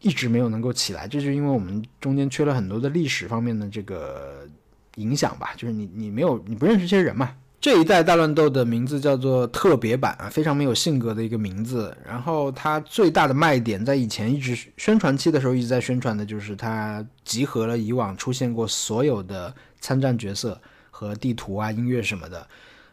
[0.00, 1.08] 一直没有能够起来。
[1.08, 4.46] 这就是因为我们中间缺了很多的历史方面的这个
[4.94, 7.34] 影响吧，就是你你没有你不认识这些人嘛。
[7.60, 11.96] 这一代大乱斗的名字叫做特别版啊，非常没有性格的一个名字。
[12.06, 22.46] 然后它最大的卖点，在以前一直宣传期的时候一直在宣传的就是它集合了以往出现过所有的参战角色和地图啊、音乐什么的。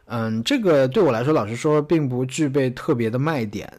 [0.06, 3.72] 嗯，这个对我来说，老实说，并不具备特别的卖点。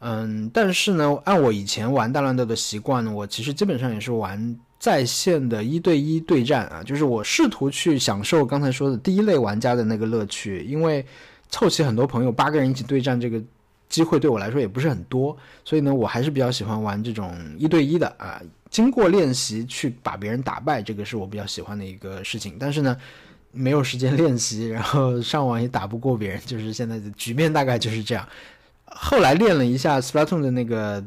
[0.00, 4.58] 嗯，但是呢，按我以前玩大乱斗的习惯，我其实基本上也是玩。
[4.78, 11.04] 在线的一对一对战啊，就是我试图去享受刚才说的第一类玩家的那个乐趣，因为
[11.48, 13.42] 凑齐很多朋友八个人一起对战这个
[13.88, 18.40] 机会对我来说也不是很多，所以呢，我还是比较喜欢玩这种一对一的啊。
[18.70, 22.56] 经过练习去把别人打败，这个是我比较喜欢的一个事情。
[22.58, 22.96] 但是呢，
[23.52, 28.28] 没有时间练习，然后上网也打不过别人，就是现在的局面大概就是这样。
[28.84, 31.02] 后来练了一下 Splatoon 的那个。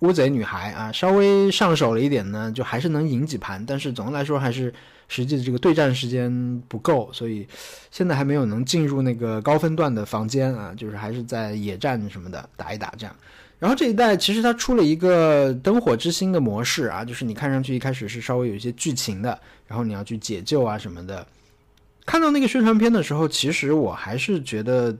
[0.00, 4.72] 乌贼女孩啊，稍微上手了一点呢，就还是能赢几盘，但是总的来说还是
[5.08, 7.44] 实际的这个对战时间不够，所以
[7.90, 13.16] 现在还没有能进入那个高分段的房间啊，就是还是在野战什么的打一打这样。
[13.58, 19.36] 然后这一代其实它出了一个灯火之星的模式啊，就是你看上去一开始是稍微有一些剧情的，
[19.66, 21.26] 然后你要去解救啊什么的。
[22.06, 24.96] 看到那个宣传片的时候，其实我还是觉得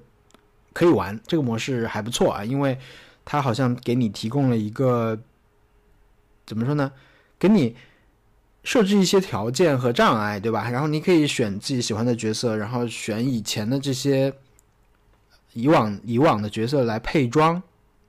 [0.73, 2.77] 可以玩这个模式还不错啊，因为。
[3.31, 5.19] 它好像给你提供了一个
[6.47, 6.91] 怎么说呢？
[7.39, 7.77] 给你
[8.65, 10.71] 设置一些条件和障碍，对吧？
[10.71, 14.33] 然后你可以选自己喜欢的角色，然后选以前的这些
[15.53, 17.63] 以往以往的角色来配装，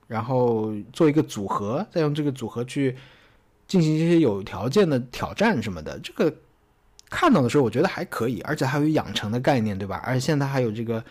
[0.08, 2.96] 然后做一个组合，再用这个组合去
[3.68, 6.00] 进行一些有条件的挑战什么的。
[6.00, 6.34] 这个
[7.10, 10.02] 看到的时候，我觉得还可以，而且还有养成的概念，对吧？
[10.06, 11.04] 而且现在还有这个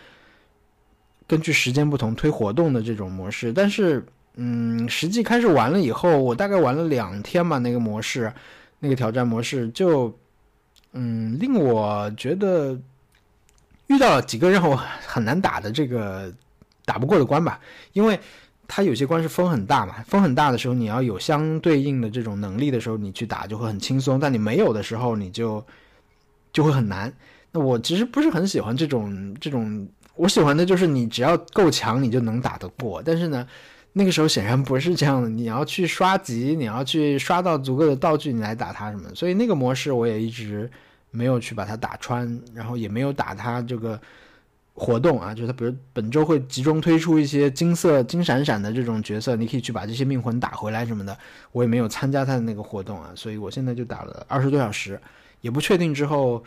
[1.29, 4.05] 根据时间不同推活动的这种模式，但是。
[4.41, 7.59] 嗯，实际开始玩了以后，我大概玩了两天吧。
[7.59, 8.33] 那个模式，
[8.79, 10.16] 那个挑战模式，就
[10.93, 12.79] 嗯，令我觉得
[13.89, 16.33] 遇到了几个让我很难打的这个
[16.85, 17.59] 打不过的关吧。
[17.95, 18.16] 因为
[18.68, 24.20] 它有些关是风很大嘛，风很大的时候，你要有相对应的这种能力的时候，你去打就会很轻松。
[24.20, 25.66] 但你没有的时候，你就
[26.53, 27.12] 就会很难。
[27.51, 29.89] 那我其实不是很喜欢这种这种，
[30.19, 33.03] 我喜欢的就是你只要够强，你就能打得过。
[33.03, 33.47] 但是呢。
[33.95, 39.12] 那个时候显然不是这样的，你要去刷级，你要去刷到足够的道具，你来打他什么。
[39.12, 40.71] 所以那个模式我也一直
[41.11, 44.01] 没有去把它打穿，然后也没有打它这个
[44.75, 51.19] 活动啊，就是它比如本周会集中推出一些金色、金闪闪的这种角色，你可以去把这些命魂打回来什么的，
[51.51, 55.01] 我也没有参加它的那个活动啊，所以我现在就打了二十多小时，
[55.41, 56.45] 也不确定之后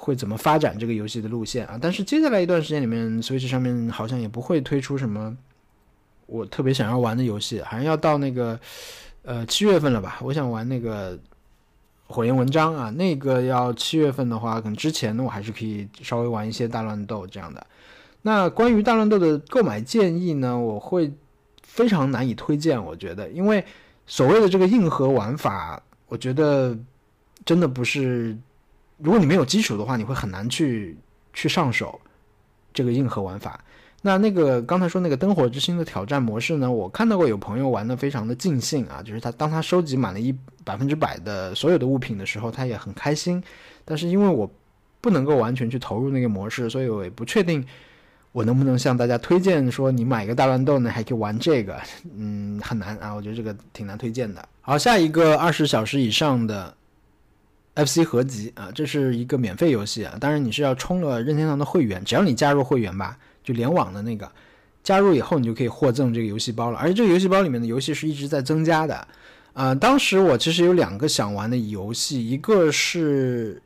[0.00, 1.78] 会怎么发展这个游戏的路线啊。
[1.80, 5.36] 但是接下来一段时间里面，Switch 上面好像也不会推出什么。
[6.26, 8.58] 我特别想要玩的游戏，好像要到那个，
[9.22, 10.18] 呃，七月份了吧？
[10.22, 11.16] 我想玩那个
[12.06, 17.66] 《火焰文章》啊，那个要七月份的话，可能之前呢，我还是可以稍微玩一些大乱斗这样的。
[18.22, 21.12] 那关于大乱斗的购买建议呢，我会
[21.64, 23.64] 非常难以推荐，我觉得，因为
[24.06, 26.78] 所谓的这个硬核玩法，我觉得
[27.44, 28.38] 真的不是，
[29.02, 30.96] 如果你没有基础的话，你会很难去
[31.32, 32.00] 去上手
[32.72, 33.58] 这个硬核玩法。
[34.02, 36.70] 那那个刚才说那个灯火之星的挑战模式呢？
[36.70, 40.34] 我看到过有朋友玩的非常的尽兴啊，就是他当他收集满了一
[40.64, 43.42] 百分之百的所有的物品的时候，他也很开心。
[43.84, 44.50] 但是因为我
[45.02, 47.62] 不能够完全去投入那个模式，所以我也不确定
[48.32, 51.78] 我能不能向大家推荐说你买一个大乱斗呢还可以玩这个，
[52.16, 54.48] 嗯，很难啊，我觉得这个挺难推荐的。
[54.62, 56.74] 好，下一个二十小时以上的
[57.84, 63.16] FC 合集啊，这是一个免费游戏啊，当然你是要充了任天堂的会员，只要你加入会员吧。
[63.42, 64.30] 就联网的那个，
[64.84, 69.08] 加入以后你就可以获赠这个游戏包了，而且这个游戏包里面的游戏是一直在增加的。
[69.54, 73.56] 啊，当时我其实有两个想玩的游戏，一个是《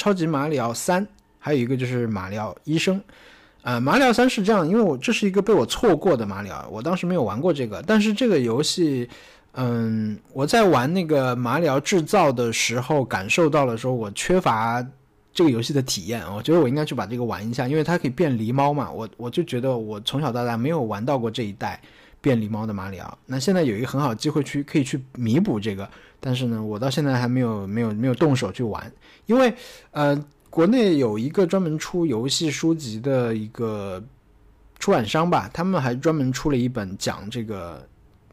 [0.00, 1.04] 超级马里奥三》，
[1.40, 2.96] 还有一个就是《马里奥医生》。
[3.62, 9.06] 呃，《马里奥三》是这样，因为我这是一个被我错过的马里奥，我当时没有玩过这个，但是这个游戏，
[9.60, 14.86] 嗯，我在玩那个马里奥制造的时候，感受到了说我缺乏。
[15.30, 18.90] 这个游戏的体验，我觉得我应该去把这个玩一下，因为它可以变狸猫嘛。
[18.90, 21.80] 我我就觉得我从小到大没有玩到过这一代
[22.20, 25.88] 变狸猫的马里奥，那现在有一个很好机会去可以去弥补这个，
[26.18, 28.90] 但是呢，我到现在还没有没有没有动手去玩，
[29.26, 29.54] 因为
[29.92, 34.02] 呃，国内有一个专门出游戏书籍的一个
[34.80, 37.87] 出版商吧，他们还专门出了一本讲这个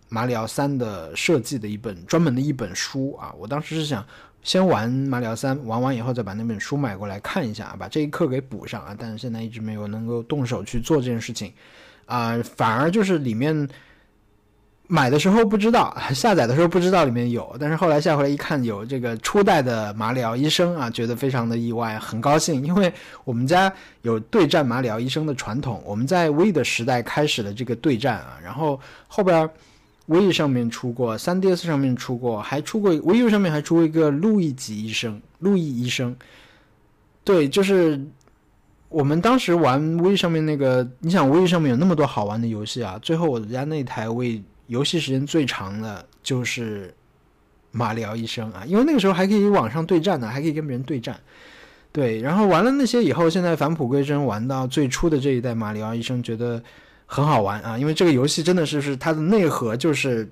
[0.10, 3.34] 马里奥三的设计的一本专门的一本书啊。
[3.38, 4.06] 我当时是想。
[4.44, 8.96] 先玩马里奥三，玩完以后再把那本书买过来看一下，把这一课给补上啊！
[8.96, 11.52] 但是现在一直没有能够动手去做这件事情，
[12.06, 13.68] 啊，反而就是里面
[14.86, 22.94] 买的时候不知道， 下载的时候不知道里面有，但是后来下回来一看有这个初代的马里奥医生啊，觉得非常的意外，很高兴，因为
[23.24, 29.50] 我们家有对战马里奥医生的传统，我们在 V 的时代开始了这个对战啊，然后后边。
[30.08, 36.16] V 上面出过，3DS 上面出过，还出过 v U 上面还出过一个路易吉医生，路易医生。
[37.24, 38.00] 对，就是
[38.88, 46.94] 我们当时玩 V 上面那个，你想 V 上面有那么多好玩的游戏啊，最后我家那台 V 游戏时间最长的就是
[47.72, 51.20] 马里奥医生啊，因为那个时候还可以网上对战呢，还可以跟别人对战。
[51.92, 56.62] 对，然后玩了那些以后，现在返璞归真，玩到最初的这一代马里奥医生，觉得。
[57.06, 60.28] 很好玩啊，因为这个游戏真的是是它的内核就是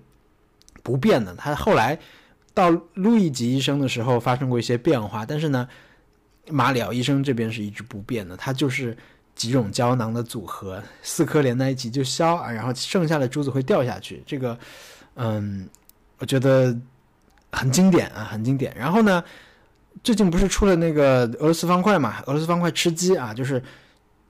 [0.82, 1.34] 不变的。
[1.36, 1.98] 它后来
[2.54, 5.68] 到路易吉医生的时候发生过一些变化，但是呢，
[6.50, 8.36] 马里奥医生这边是一直不变的。
[8.36, 8.98] 它就是
[9.36, 14.24] 几种胶囊的组合，四颗连在一起就消啊，然后剩下的珠子会掉下去。
[14.26, 14.58] 这个，
[15.16, 15.70] 嗯，
[16.18, 16.76] 我觉得
[17.52, 18.76] 很经典啊，很经典。
[18.76, 19.24] 然后呢，
[20.04, 22.22] 最近不是出了那个俄罗斯方块嘛？
[22.26, 23.62] 俄罗斯方块吃鸡啊，就是。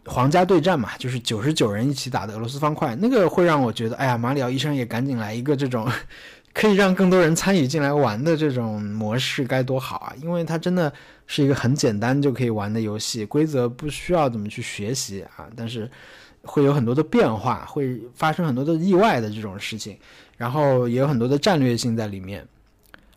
[0.05, 5.89] 皇家对战嘛，就是九十九人一起打的俄罗斯方块，那个会让我觉得，哎呀，马里奥医生也赶紧来一个这种，
[6.53, 10.13] 可以让更多人参与进来玩的这种模式，该多好啊！
[10.21, 10.91] 因为它真的
[11.25, 15.47] 是一个很简单就可以玩的游戏，规则不需要怎么去学习啊。
[15.55, 15.89] 但是
[16.43, 19.97] 会有很多的变化，会发生很多的意外的这种事情，
[20.37, 22.45] 然后也有很多的战略性在里面。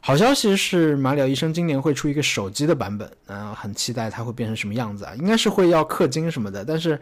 [0.06, 5.12] 好消息是，马里奥医生今年会出一个手机的版本，嗯，很期待它会变成什么样子啊？
[5.16, 6.96] 应该是会要氪金什么的，但是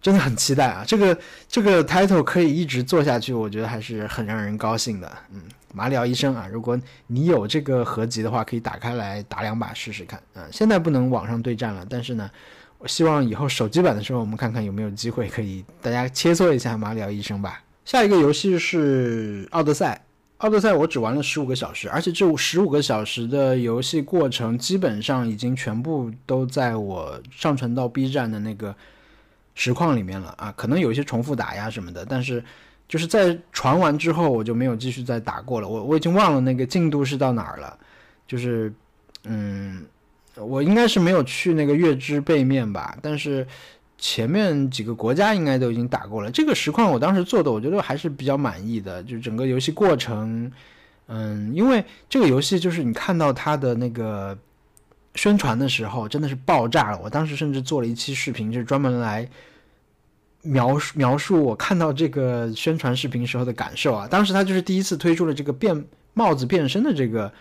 [0.00, 0.82] 真的很期待啊！
[0.86, 5.12] 这个这个 title 可以一直做下去，我觉得还是很让人高兴的。
[5.30, 5.42] 嗯，
[5.74, 10.18] 马里奥医生啊，如果你有这个合集的话，可以打开来打两把试试看。
[10.32, 12.30] 嗯，现在不能网上对战了，但是呢，
[12.78, 17.62] 我希望以后手机版的时候，我们看看有没有机会可以大家切磋一下马里奥医生吧。
[17.84, 20.02] 下一个游戏是奥德赛。
[20.38, 28.74] 奥德赛我只玩了十五个小时，而且这十五个小时的游戏过程基本上已经全部都在我上传到 B 站的那个
[29.56, 32.42] 实况里面了啊，可能有一些重复打呀什么的，但是
[32.86, 37.76] 就是在传完之后我就没有继续再打过了，我我已经忘了那个进度是到哪儿了，
[38.26, 38.72] 就是
[39.24, 39.84] 嗯，
[40.36, 43.46] 我应该是没有去那个月之背面吧，但是。
[43.98, 49.02] 前面几个国家应该都已经打过了，这个实况我当时做的，我觉得还是比较满意的。
[49.02, 50.50] 就整个游戏过程，
[51.08, 54.38] 嗯，因为这个游戏就是你看到它的那个
[55.16, 57.00] 宣传的时候，真的是爆炸了。
[57.02, 59.28] 我当时甚至做了一期视频，就是专门来
[60.42, 64.06] 描述描述我看到这个宣传视频时候的感受啊。
[64.06, 65.84] 当时他就是第一次推出了这个变
[66.14, 67.32] 帽子变身的这个。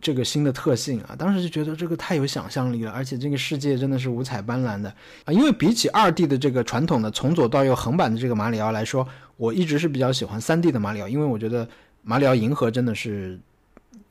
[0.00, 4.88] 这个新的特性啊，当时就觉得这个太有想象力了，而且这个世界真的是五彩斑斓的
[5.24, 5.32] 啊！
[5.32, 11.68] 因为比起二 D 的这个传统的从左到右横版的这个马里奥来说，我一直是比较喜欢三 D 的马里奥，因为我觉得
[12.02, 13.38] 马里奥银河真的是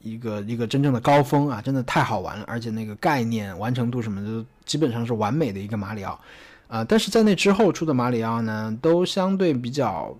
[0.01, 6.19] 一个一个真正的高峰啊，真的太好玩了，而且那个概念、完成度什么的，基本上是完美的一个马里奥
[6.67, 6.83] 啊！
[6.83, 10.15] 但是在那之后出的马里奥呢，都相对比较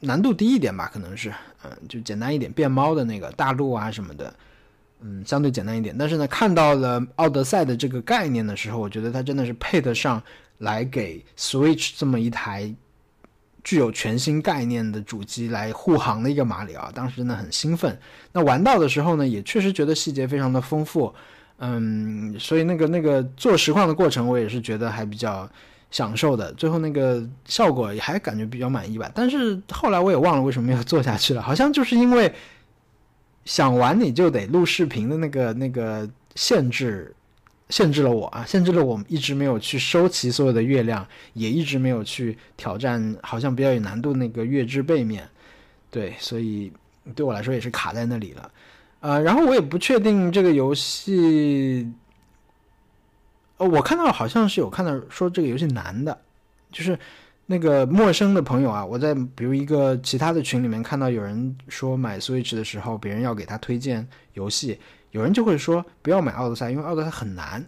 [0.00, 1.32] 难度低一点吧，可能是
[1.64, 4.32] 嗯，就简单一点，变猫的那个大陆啊什么的。
[5.02, 10.22] 嗯，相对简单一点，但是呢，看到了奥德赛的这个概念的时候，我觉得它真的是配得上
[10.58, 12.74] 来给 Switch 这么一台
[13.64, 16.92] 具有全新概念的主机来护航的一个马里奥。
[16.92, 17.98] 当时真的很兴奋。
[18.32, 21.14] 那玩到的时候呢，也确实觉得细节非常的丰富。
[21.60, 25.48] 嗯，所以那个那个做实况的过程，我也是觉得还比较
[25.90, 26.52] 享受的。
[26.52, 29.10] 最后那个效果也还感觉比较满意吧。
[29.14, 32.30] 但是后来我也忘了为什么没有做下去了，好像就是因为。
[33.44, 37.14] 想玩你就得录视频的那个那个限制，
[37.68, 45.28] 限制了我啊，限制了我一直没有去收齐所有的月亮，也一直没有去挑战好像比较有难度那个月之背面，
[45.90, 46.72] 对，所以
[47.14, 48.50] 对我来说也是卡在那里了，
[49.00, 51.90] 呃，然后我也不确定这个游戏，
[53.56, 56.20] 呃，我看到好像是有看到说这个游戏难的，
[56.70, 56.98] 就是。
[57.50, 64.78] 那个陌生的朋友啊，我在比如一个其他的群里面看到有人说买 Switch 的时候，别人要给他推荐游戏，
[65.10, 67.66] 有人就会说不要买奥德赛，因为奥德赛很难。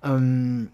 [0.00, 0.66] 嗯，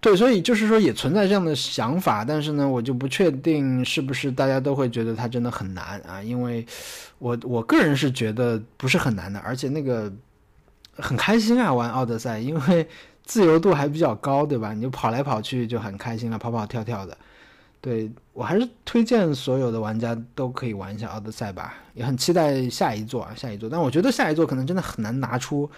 [0.00, 6.22] 对，所以就是说也存在这样的想法，但是呢，我就不确定是不是大家都会觉得它真的很难啊？
[6.22, 6.64] 因为
[7.18, 10.10] 我我个人是觉得不是很难的，而且那个
[10.96, 12.88] 很开心啊，玩奥德赛，因为
[13.24, 14.72] 自由度还比较高，对吧？
[14.72, 17.14] 你就跑来跑去就很开心了，跑跑跳跳的。
[17.84, 23.68] 对我还是推荐所有的玩家都可以玩一下奥德赛吧，也很期待下一座啊，下一座。
[23.68, 25.70] 但我觉得下一座可能真的很难拿出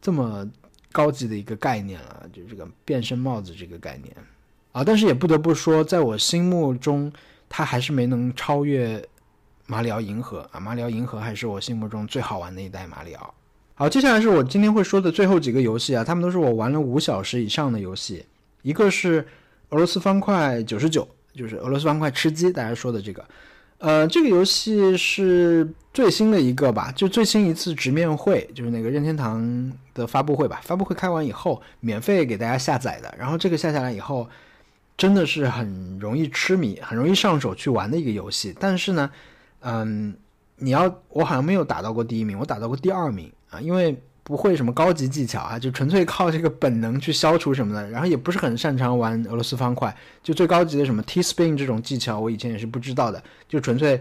[0.00, 0.48] 这么
[0.92, 4.14] 高级的一个概念了，就这个变身帽子这个概念
[4.70, 4.84] 啊。
[4.84, 7.12] 但是也不得不说，在我心目中，
[7.48, 9.04] 它还是没能超越
[9.66, 10.60] 马里奥银河啊。
[10.60, 13.34] 马里奥银河还是我心目中最好玩的一代马里奥。
[13.74, 18.24] 好，接下来是我今天会说的最后几个游戏啊，他们都是我玩了五小时以上的游戏，
[18.62, 19.26] 一个是
[19.70, 21.08] 俄罗斯方块九十九。
[21.34, 23.24] 就是俄罗斯方块吃鸡，大家说的这个，
[23.78, 26.92] 呃，这个游戏是最新的一个吧？
[26.96, 30.60] 就最新一次直面会，就是那个任天堂的发布会吧。
[30.62, 33.14] 发布会开完以后，免费给大家下载的。
[33.18, 34.28] 然后这个下下来以后，
[34.96, 38.54] 真的是很容易痴迷、很容易上手去玩的一个游戏。
[38.58, 39.10] 但是呢，
[39.60, 40.16] 嗯，
[40.56, 43.96] 你要我好像没有打到过第一名，我打到过第二名啊，因为。
[44.28, 53.98] 不会什么高级技巧啊，就纯粹靠这个本能去消除什么的，然后也不是很擅长玩俄罗斯方块，就最高级的什么 T spin 这种技巧，我以前也是不知道的，就纯粹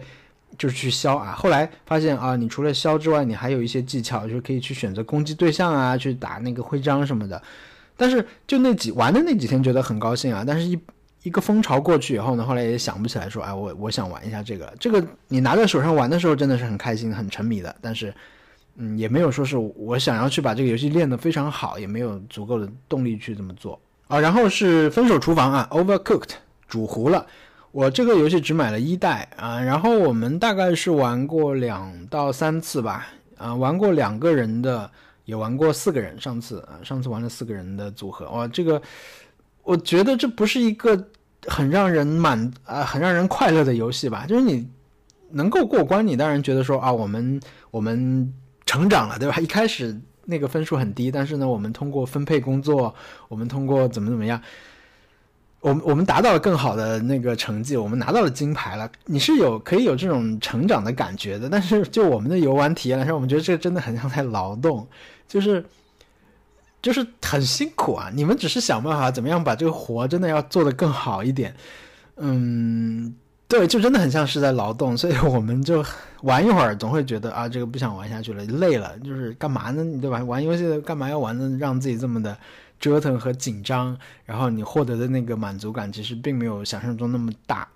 [0.58, 1.32] 就是去消啊。
[1.32, 7.42] 后来发现啊，你除了消之外，你还有一些技巧，就是可以去选择攻击对象啊，去打那个徽章什么的。
[7.96, 10.78] 但是就那几玩的那几天觉得很高兴啊，但是一
[11.24, 14.74] 一个风潮过去以后呢，后来也想不起来说，哎，我我想玩一下这个。
[14.78, 18.14] 这个你拿在手上玩的时候真的是很开心、很沉迷的，但是。
[18.78, 24.20] 嗯，也没有说是我想要去把这个游戏练得非常好，也没有足够的动力去这么做啊。
[24.20, 26.30] 然后是分手厨房啊，Overcooked
[26.68, 27.26] 煮糊了。
[27.72, 33.08] 我这个游戏只买了一代啊，然后我们大概是玩过两到三次吧，
[33.38, 34.90] 啊，玩过两个人的，
[35.26, 36.20] 也玩过四个人。
[36.20, 38.82] 上次啊，上次玩了四个人的组合，哇，这个
[39.64, 41.08] 我觉得这不是一个
[41.48, 44.26] 很让人满啊、很让人快乐的游戏吧。
[44.26, 44.68] 就是你
[45.30, 48.34] 能够过关，你当然觉得说啊，我们我们
[48.68, 49.38] 成长了，对吧？
[49.38, 52.94] 一开始那个分数很低，但是呢，我们通过分配工作，
[53.30, 54.40] 我们通过怎么怎么样。
[55.60, 58.90] 我们我们达到了更好的那个成绩，我们拿到了金牌了。
[59.06, 64.88] 你是有可以有这种成长的感觉的，但是就我们的游玩体验来说，我们觉得这个真的很像在劳动，
[65.28, 65.66] 就是
[66.80, 68.12] 就是很辛苦啊。
[68.14, 71.56] 你们只是想办法怎么样把这个活真的要做得更好一点，
[72.18, 73.16] 嗯，
[73.48, 74.98] 对，就真的很像是在劳动。
[74.98, 75.84] 所以我们就
[76.22, 79.84] 玩一会儿，总会觉得啊，这个不想玩下去了，累了，就是干嘛呢？
[80.02, 80.24] 对吧？
[80.24, 82.38] 玩游戏干嘛要玩呢让自己这么的？
[82.80, 87.68] 折腾和紧张，然后你获得的那个满足感其实并没有想象中那么大。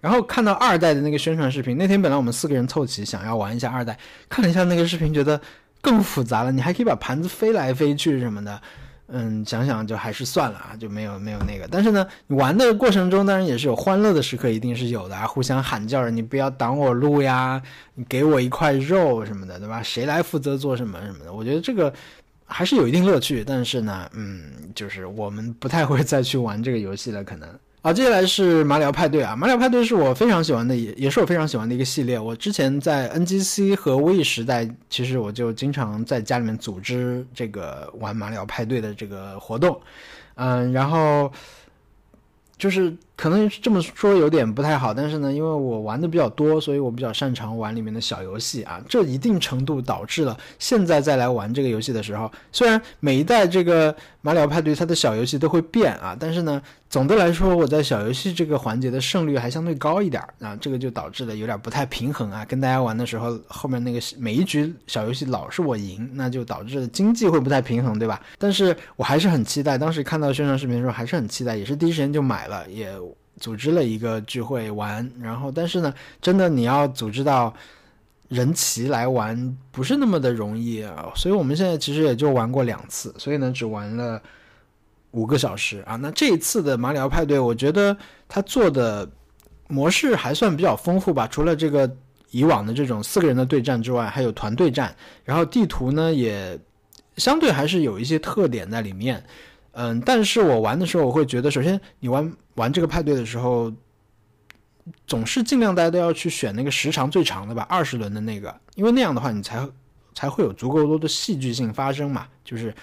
[0.00, 3.98] 然后看到二代的那个宣传视频，那天本来我们四个人凑齐想要玩一下二代，
[4.28, 5.40] 看了一下那个视频，觉得
[5.80, 6.52] 更复杂了。
[6.52, 8.62] 你还可以把盘子飞来飞去什么的，
[9.08, 11.68] 嗯，想想就还是算了啊，就没有没有那个。
[11.70, 17.62] 但是呢，你玩的过程中当然也是有欢乐的时刻，一定是有的啊，互相喊叫着你不要挡我路呀，
[17.94, 19.82] 你给我一块肉什么的，对吧？
[19.82, 21.32] 谁来负责做什么什么的？
[21.32, 21.92] 我觉得这个。
[22.48, 27.48] 还是有一定乐趣，但是呢，嗯，就是我们不太会再去玩这个游戏了，可能。
[27.86, 32.18] 好，接下来是马里奥派对啊，马里奥派对是我非常喜欢的，也也是我非常喜欢的一个系列。
[32.18, 39.80] 我之前在 NGC 和 Wii 时代，其实我就经常在家里面组织这个玩马里奥派对的这个活动，
[40.34, 41.30] 嗯，然后
[42.58, 42.92] 就是。
[43.16, 48.78] 可能这么说有点不太好，但是呢，因为我玩的比较多，所以我比较擅长玩里面的小游戏啊。
[48.86, 56.60] 这一定程度导致了现在再来玩这个游戏的时候，虽然每一代这个马里奥派对它的小游戏都会变啊，但是呢，
[56.90, 60.54] 总的来说我在小游戏这个环节的胜率还相对高一点啊。
[60.60, 62.44] 这个就导致了有点不太平衡啊。
[62.44, 68.20] 跟大家玩的时候，后面那个每一局小游戏老是我赢，那就导致了经济会不太平衡，对吧？
[68.38, 72.94] 但是我还是很期待，当时看到宣传视频的时候还是很期待，也是第一时间就买了，也。
[73.38, 77.52] 组织了一个聚会玩，然后但是呢，真的你要组织到
[78.28, 81.12] 人齐来玩，不是那么的容易啊。
[81.14, 84.20] 所以我们现在其实也就玩过两次，所以呢只玩了
[85.10, 85.96] 五个小时啊。
[85.96, 89.08] 那这一次的马里奥派对，我觉得他做的
[89.68, 91.28] 模式还算比较丰富吧。
[91.28, 91.90] 除了这个
[92.30, 96.58] 以往的这种四个人的对战之外，还有团队战，然后地图呢也
[97.16, 99.22] 相对还是有一些特点在里面。
[99.78, 103.70] 嗯，但是我玩的时候，我会觉得，首先你玩玩这个派对的时候，
[105.06, 109.68] 总是尽量大家都要去选那个时长最长的吧，二十轮的那个，因为那样的话，你才
[110.14, 112.26] 才会有足够多的戏剧性发生嘛。
[112.42, 112.74] 就是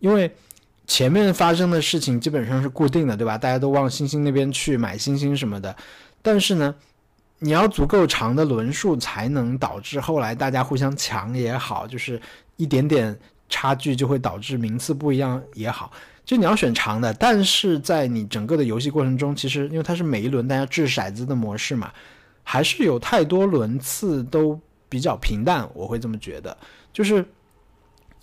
[0.00, 0.28] 因为
[0.88, 3.38] 前面发生的事情基本上是固定的，对吧？
[3.38, 5.76] 大家都往星星那边去买星星什么的，
[6.22, 6.74] 但是呢，
[7.38, 12.20] 你要足够长的轮数，才能导致后来大家互相抢也好，就是
[12.56, 13.16] 一点点
[13.48, 15.92] 差距就会导致名次不一样也好。
[16.26, 21.90] 就你要选长的，但是在你整个的游戏过程中，其实因为它是每一轮大家掷骰子的模式嘛，
[22.42, 26.54] 还是有太多轮次都比较平淡，我会这么觉得。
[26.92, 27.24] 就是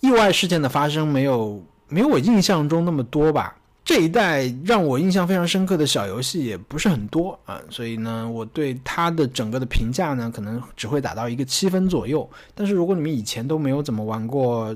[0.00, 3.56] 意外事件的发生没有没有我印象中那么多吧。
[3.84, 12.28] 这一代让我印象非常深刻的小游戏也不是很多啊，所以呢，我对它的整个的评价呢，可能只会打到一个七分左右。
[12.54, 14.74] 但是如果你们以前都没有怎么玩过，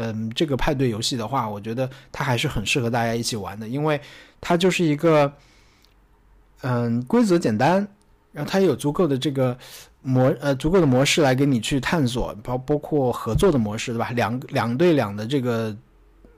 [0.00, 4.00] 嗯，这个派对游戏的话，我觉得它还是很适合大家一起玩的，因为
[4.40, 5.32] 它就是一个，
[6.60, 7.84] 嗯，规则简单，
[8.30, 9.58] 然后它有足够的这个
[10.02, 14.10] 模呃足够的模式来给你去探索，包包括合作的模式，对吧？
[14.10, 15.76] 两两对两的这个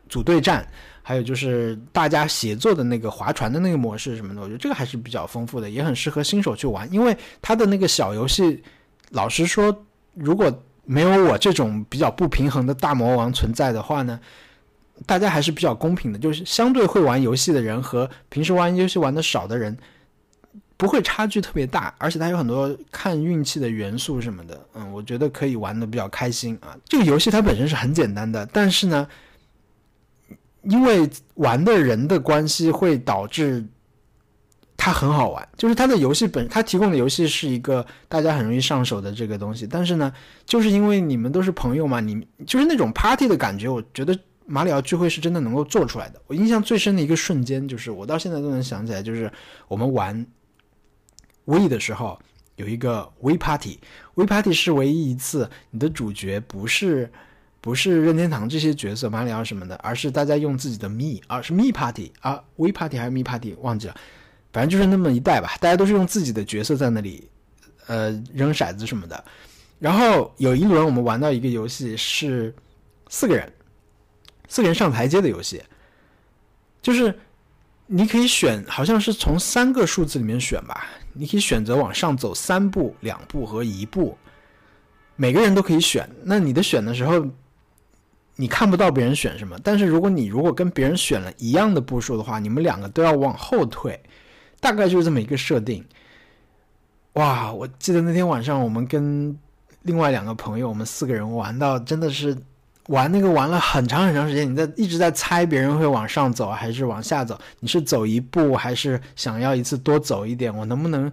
[0.08, 0.66] 组队战，
[1.02, 8.62] 还有就是大家协作的那个划船的那个模式什么的，我觉得这个还是比较丰富的，也很适合新手去玩，因为它的那个小游戏，
[9.10, 9.84] 老实说，
[10.14, 10.50] 如果
[10.92, 14.18] 没有我这种比较不平衡的大魔王存在的话呢，
[15.06, 16.18] 大家还是比较公平的。
[16.18, 19.78] 就是相对会玩游戏的人和平时玩游戏玩的少的人，
[20.76, 24.66] 不会差距特别大，而且它有很多看运气的元素什么的。
[24.74, 26.76] 嗯，我觉得可以玩的比较开心啊。
[26.84, 29.06] 这个游戏它本身是很简单的，但是呢，
[30.62, 33.64] 因为玩的人的关系会导致。
[34.82, 39.66] 它很好玩，就是它的游戏本，它提供的游戏是一个大家很容易上手的这个东西。
[39.66, 40.10] 但是呢，
[40.46, 46.22] 就是因为你们都是朋友嘛，你就是那种 party 的感觉，我觉得马里奥聚会是真的能够做出来的。
[46.26, 49.30] 我印象最深的一个瞬间，就是我到现在都能想起来，就是
[49.68, 50.26] 我们玩
[51.44, 52.18] V 的时候，
[52.56, 57.12] 有一个 V party，V party 是唯一一次你的主角不是
[57.60, 63.94] 不是任天堂这些角色马里奥什么的，而是大家用自己的 Me，而是 Me party 啊，V party 还是 Me party 忘记了。
[64.52, 67.28] 反正就是那么一代吧，大家都是用自己的角色在那里，
[67.86, 69.24] 呃，扔骰子什么的。
[69.78, 72.54] 然后有一轮我们玩到一个游戏是
[73.08, 73.50] 四个人，
[74.48, 75.62] 四个人上台阶的游戏，
[76.82, 77.18] 就是
[77.86, 84.16] 你可以选，好像是从三个数字里面选吧，你可以选择往上走三步、两步和一步，
[85.16, 86.08] 每个人都可以选。
[86.22, 87.26] 那你的选的时候，
[88.36, 93.98] 你看不到别人选什么，但是如果你如果跟别人选了一样的步数的话，你们两个都要往后退，
[94.60, 95.84] 大概就是这么一个设定。
[97.14, 99.36] 哇，我记得那天晚上我们跟
[99.82, 102.36] 另外两个朋友，我们四个人玩到真的是。
[102.86, 110.52] 玩那个玩了很长很长时间，你在一直在猜别人会往上走还是往下走，你是走一步还是想要一次多走一点？
[110.56, 111.12] 我能不能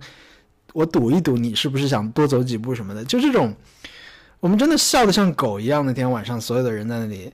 [0.74, 3.06] 我赌一赌你是不是想多走几步什么的？
[3.06, 3.54] 就这种，
[4.40, 5.86] 我们真的笑得像狗一样。
[5.86, 7.32] 那天晚上所有的人在那里，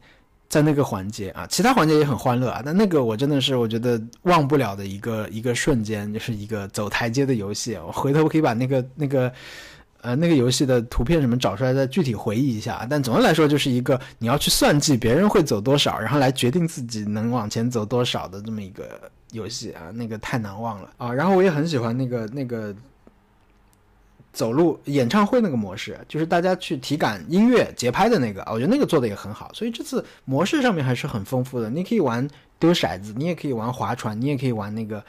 [0.53, 7.75] 在那个环节啊，其他环节也很欢乐啊，但那个我真的是我觉得忘不了的一个一个瞬间，就是一个走台阶的游戏。
[7.87, 9.31] 我回头可以把那个那个。
[10.05, 12.85] 呃，那个游戏的图片什么找出来，再具体回忆一下。
[12.89, 18.99] 但总的来说，就是一个你要去算计别人会走多少，然后来决定自己能往前走多少的这么一个
[19.31, 19.91] 游戏啊。
[19.93, 21.09] 那个太难忘了啊。
[21.09, 22.75] 然后我也很喜欢那个那个
[24.33, 29.49] 走路演唱会那个模式，就是大家去体感音乐节拍的那个，我觉得那个做的也很好。
[29.53, 31.69] 所以这次模式上面还是很丰富的。
[31.69, 32.27] 你可以玩
[32.59, 35.01] 丢骰子，你也可以玩划船，你也可以玩那个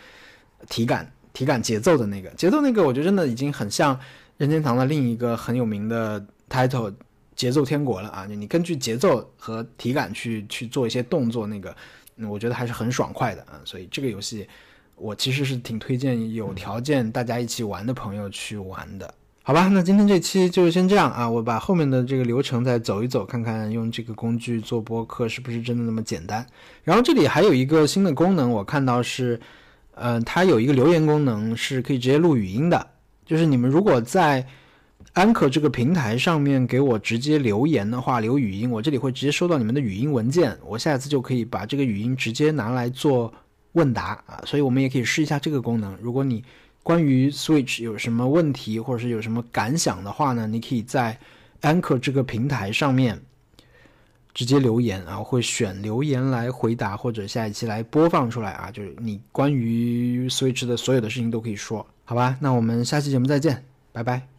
[0.69, 3.99] 体感体感节奏的那个节奏那个，我觉得真的已经很像。
[4.37, 6.21] 任天堂的另一个很有名的
[6.51, 6.93] title，
[7.37, 8.27] 节奏天国了啊！
[8.27, 11.73] 你根据节奏和体感去去做一些动作，那个
[12.29, 13.61] 我觉得还是很爽快的啊！
[13.65, 14.49] 所以这个游戏
[15.05, 19.13] 我其实是挺推荐有条件大家一起玩的朋友去玩的，
[19.43, 19.69] 好吧？
[19.69, 21.29] 那今天这期就先这样啊！
[21.29, 26.47] 我把后面的这个流程再走一走，看看用这个工具做播客是不是真的那么简单。
[26.85, 29.39] 然后这里还有一个新的功能，我看到是，
[29.95, 32.87] 呃，它有一个留言功能，是可以直接录语音的。
[33.27, 34.47] 就是你们如果在
[35.13, 43.31] 安可这个平台上面给我直接留言的话，留语音，我这里会直接收到你们的语音文件，我下次就可以把这个语音直接拿来做
[43.75, 44.43] 问答啊。
[44.45, 45.97] 所以我们也可以试一下这个功能。
[46.03, 46.43] 如果你
[46.83, 51.17] 关于 Switch 有什么问题或者是有什么感想的话呢，你可以在
[51.63, 53.21] Anker 这个平台上面
[54.35, 58.71] 直接留言啊，会选留言来回答或者下一期来播放出来啊。
[58.71, 61.87] 就是你关于 Switch 的所有的事情都可以说。
[62.05, 64.34] 好吧，那我们下期节目再见，拜拜。